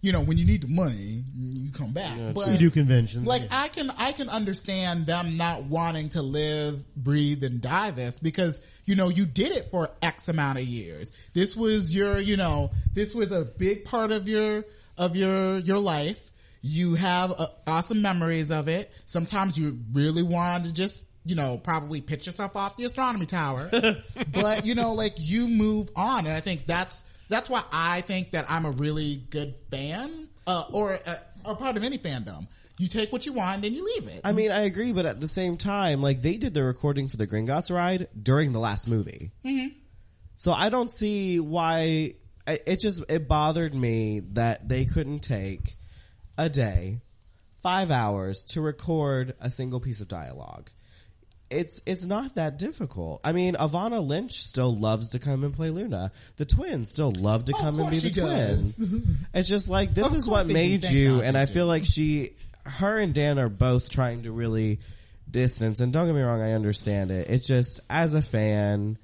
[0.00, 2.16] You know, when you need the money, you come back.
[2.32, 3.26] but you do conventions.
[3.26, 8.20] like I can I can understand them not wanting to live, breathe, and die this
[8.20, 11.10] because you know you did it for X amount of years.
[11.34, 14.64] This was your you know this was a big part of your
[14.96, 16.30] of your your life.
[16.62, 18.92] You have uh, awesome memories of it.
[19.06, 23.68] Sometimes you really want to just you know probably pitch yourself off the astronomy tower,
[24.32, 28.32] but you know like you move on, and I think that's that's why I think
[28.32, 30.10] that I'm a really good fan
[30.46, 31.14] uh, or uh,
[31.44, 32.46] or part of any fandom.
[32.78, 34.20] You take what you want, then you leave it.
[34.24, 37.16] I mean, I agree, but at the same time, like they did the recording for
[37.16, 39.32] the Gringotts ride during the last movie.
[39.44, 39.72] Mhm.
[40.36, 42.14] So I don't see why
[42.46, 45.74] it it just it bothered me that they couldn't take
[46.38, 47.00] a day,
[47.54, 50.70] 5 hours to record a single piece of dialogue.
[51.50, 53.22] It's it's not that difficult.
[53.24, 56.12] I mean, Evanna Lynch still loves to come and play Luna.
[56.36, 58.76] The twins still love to come and be the does.
[58.76, 59.26] twins.
[59.34, 62.30] It's just like this Of is what made you, and I feel like she,
[62.78, 64.80] her and Dan are both trying to really
[65.30, 65.80] distance.
[65.80, 67.28] And don't get me wrong, I understand it.
[67.30, 68.98] It's just as a fan,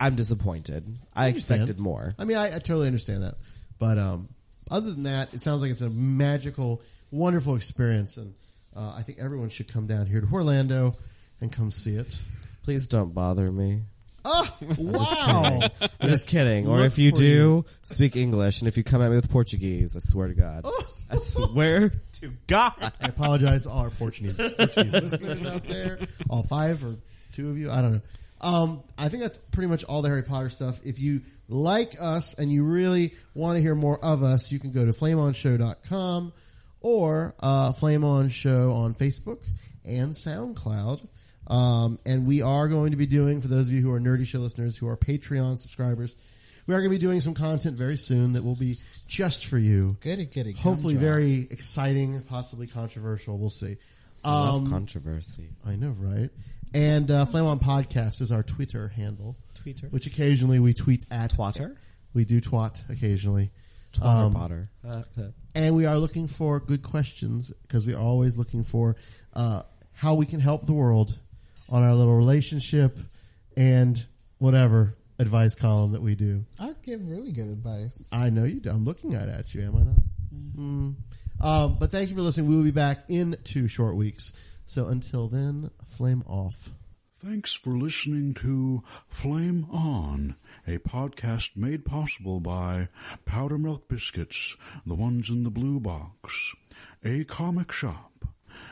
[0.00, 0.84] I'm disappointed.
[1.14, 1.62] I, understand.
[1.62, 2.14] expected more.
[2.18, 3.34] I mean, I, I totally understand that.
[3.78, 4.28] But um,
[4.70, 8.34] other than that, it sounds like it's a magical, wonderful experience, and
[8.76, 10.92] uh, I think everyone should come down here to Orlando
[11.40, 12.22] and come see it.
[12.64, 13.82] Please don't bother me.
[14.30, 15.60] Oh, wow!
[16.02, 16.66] Just kidding.
[16.66, 18.60] Or if you do, speak English.
[18.60, 20.66] And if you come at me with Portuguese, I swear to God.
[21.10, 21.90] I swear
[22.20, 22.74] to God.
[23.00, 26.96] I apologize to all our Portuguese, Portuguese listeners out there, all five or
[27.32, 27.70] two of you.
[27.70, 28.00] I don't know.
[28.42, 30.84] Um, I think that's pretty much all the Harry Potter stuff.
[30.84, 34.72] If you like us and you really want to hear more of us, you can
[34.72, 36.32] go to flameonshow.com
[36.80, 39.44] or uh, Flame On Show on Facebook
[39.84, 41.06] and SoundCloud.
[41.46, 44.26] Um, and we are going to be doing, for those of you who are Nerdy
[44.26, 46.16] Show listeners, who are Patreon subscribers,
[46.66, 48.74] we are going to be doing some content very soon that will be
[49.06, 49.96] just for you.
[50.00, 53.38] Goody, goody, Hopefully, very exciting, possibly controversial.
[53.38, 53.76] We'll see.
[54.22, 55.48] I love Um, controversy.
[55.66, 56.28] I know, right?
[56.74, 59.34] And uh, Flame On Podcast is our Twitter handle.
[59.54, 59.86] Twitter.
[59.86, 61.30] Which occasionally we tweet at.
[61.32, 61.74] Twatter?
[62.12, 63.48] We do twat occasionally.
[63.92, 64.68] Twatter Um, Potter.
[64.86, 65.02] Uh,
[65.54, 68.96] and we are looking for good questions because we are always looking for
[69.34, 69.62] uh,
[69.94, 71.18] how we can help the world
[71.68, 72.96] on our little relationship
[73.56, 73.98] and
[74.38, 76.44] whatever advice column that we do.
[76.60, 78.10] I give really good advice.
[78.12, 78.70] I know you do.
[78.70, 79.96] I'm looking at, at you, am I not?
[80.56, 80.94] Mm.
[81.40, 82.48] Um, but thank you for listening.
[82.48, 84.32] We will be back in two short weeks.
[84.64, 86.70] So until then, flame off.
[87.20, 90.36] Thanks for listening to Flame On,
[90.68, 92.90] a podcast made possible by
[93.24, 94.56] Powder Milk Biscuits,
[94.86, 96.54] the ones in the blue box,
[97.04, 98.24] a comic shop,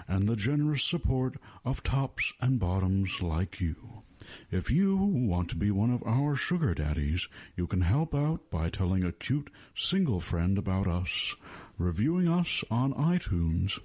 [0.07, 1.35] and the generous support
[1.65, 4.05] of tops and bottoms like you.
[4.53, 7.27] If you want to be one of our sugar daddies,
[7.57, 11.35] you can help out by telling a cute single friend about us,
[11.79, 13.81] reviewing us on iTunes,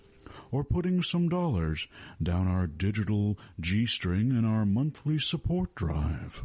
[0.52, 1.88] or putting some dollars
[2.22, 6.43] down our digital G string in our monthly support drive.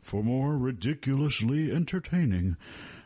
[0.00, 2.56] For more ridiculously entertaining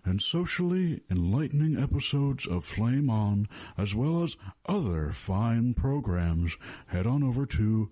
[0.04, 4.36] and socially enlightening episodes of Flame On, as well as
[4.66, 7.90] other fine programs, head on over to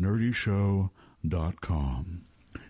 [0.00, 0.90] nerdyshow.com.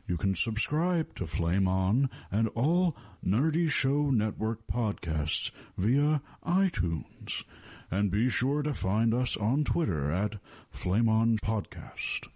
[0.07, 7.45] You can subscribe to Flame On and all Nerdy Show Network podcasts via iTunes.
[7.93, 10.37] And be sure to find us on Twitter at
[10.71, 12.29] Flame On Podcast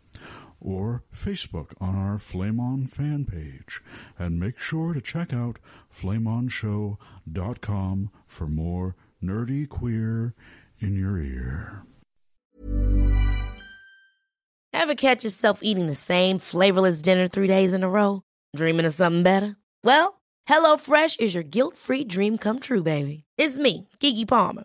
[0.60, 3.80] or Facebook on our Flame On fan page.
[4.18, 5.58] And make sure to check out
[5.90, 10.34] flameonshow.com for more nerdy queer
[10.78, 11.84] in your ear.
[14.74, 18.20] Ever catch yourself eating the same flavorless dinner three days in a row?
[18.54, 19.56] Dreaming of something better?
[19.82, 23.24] Well, HelloFresh is your guilt-free dream come true, baby.
[23.38, 24.64] It's me, Keke Palmer.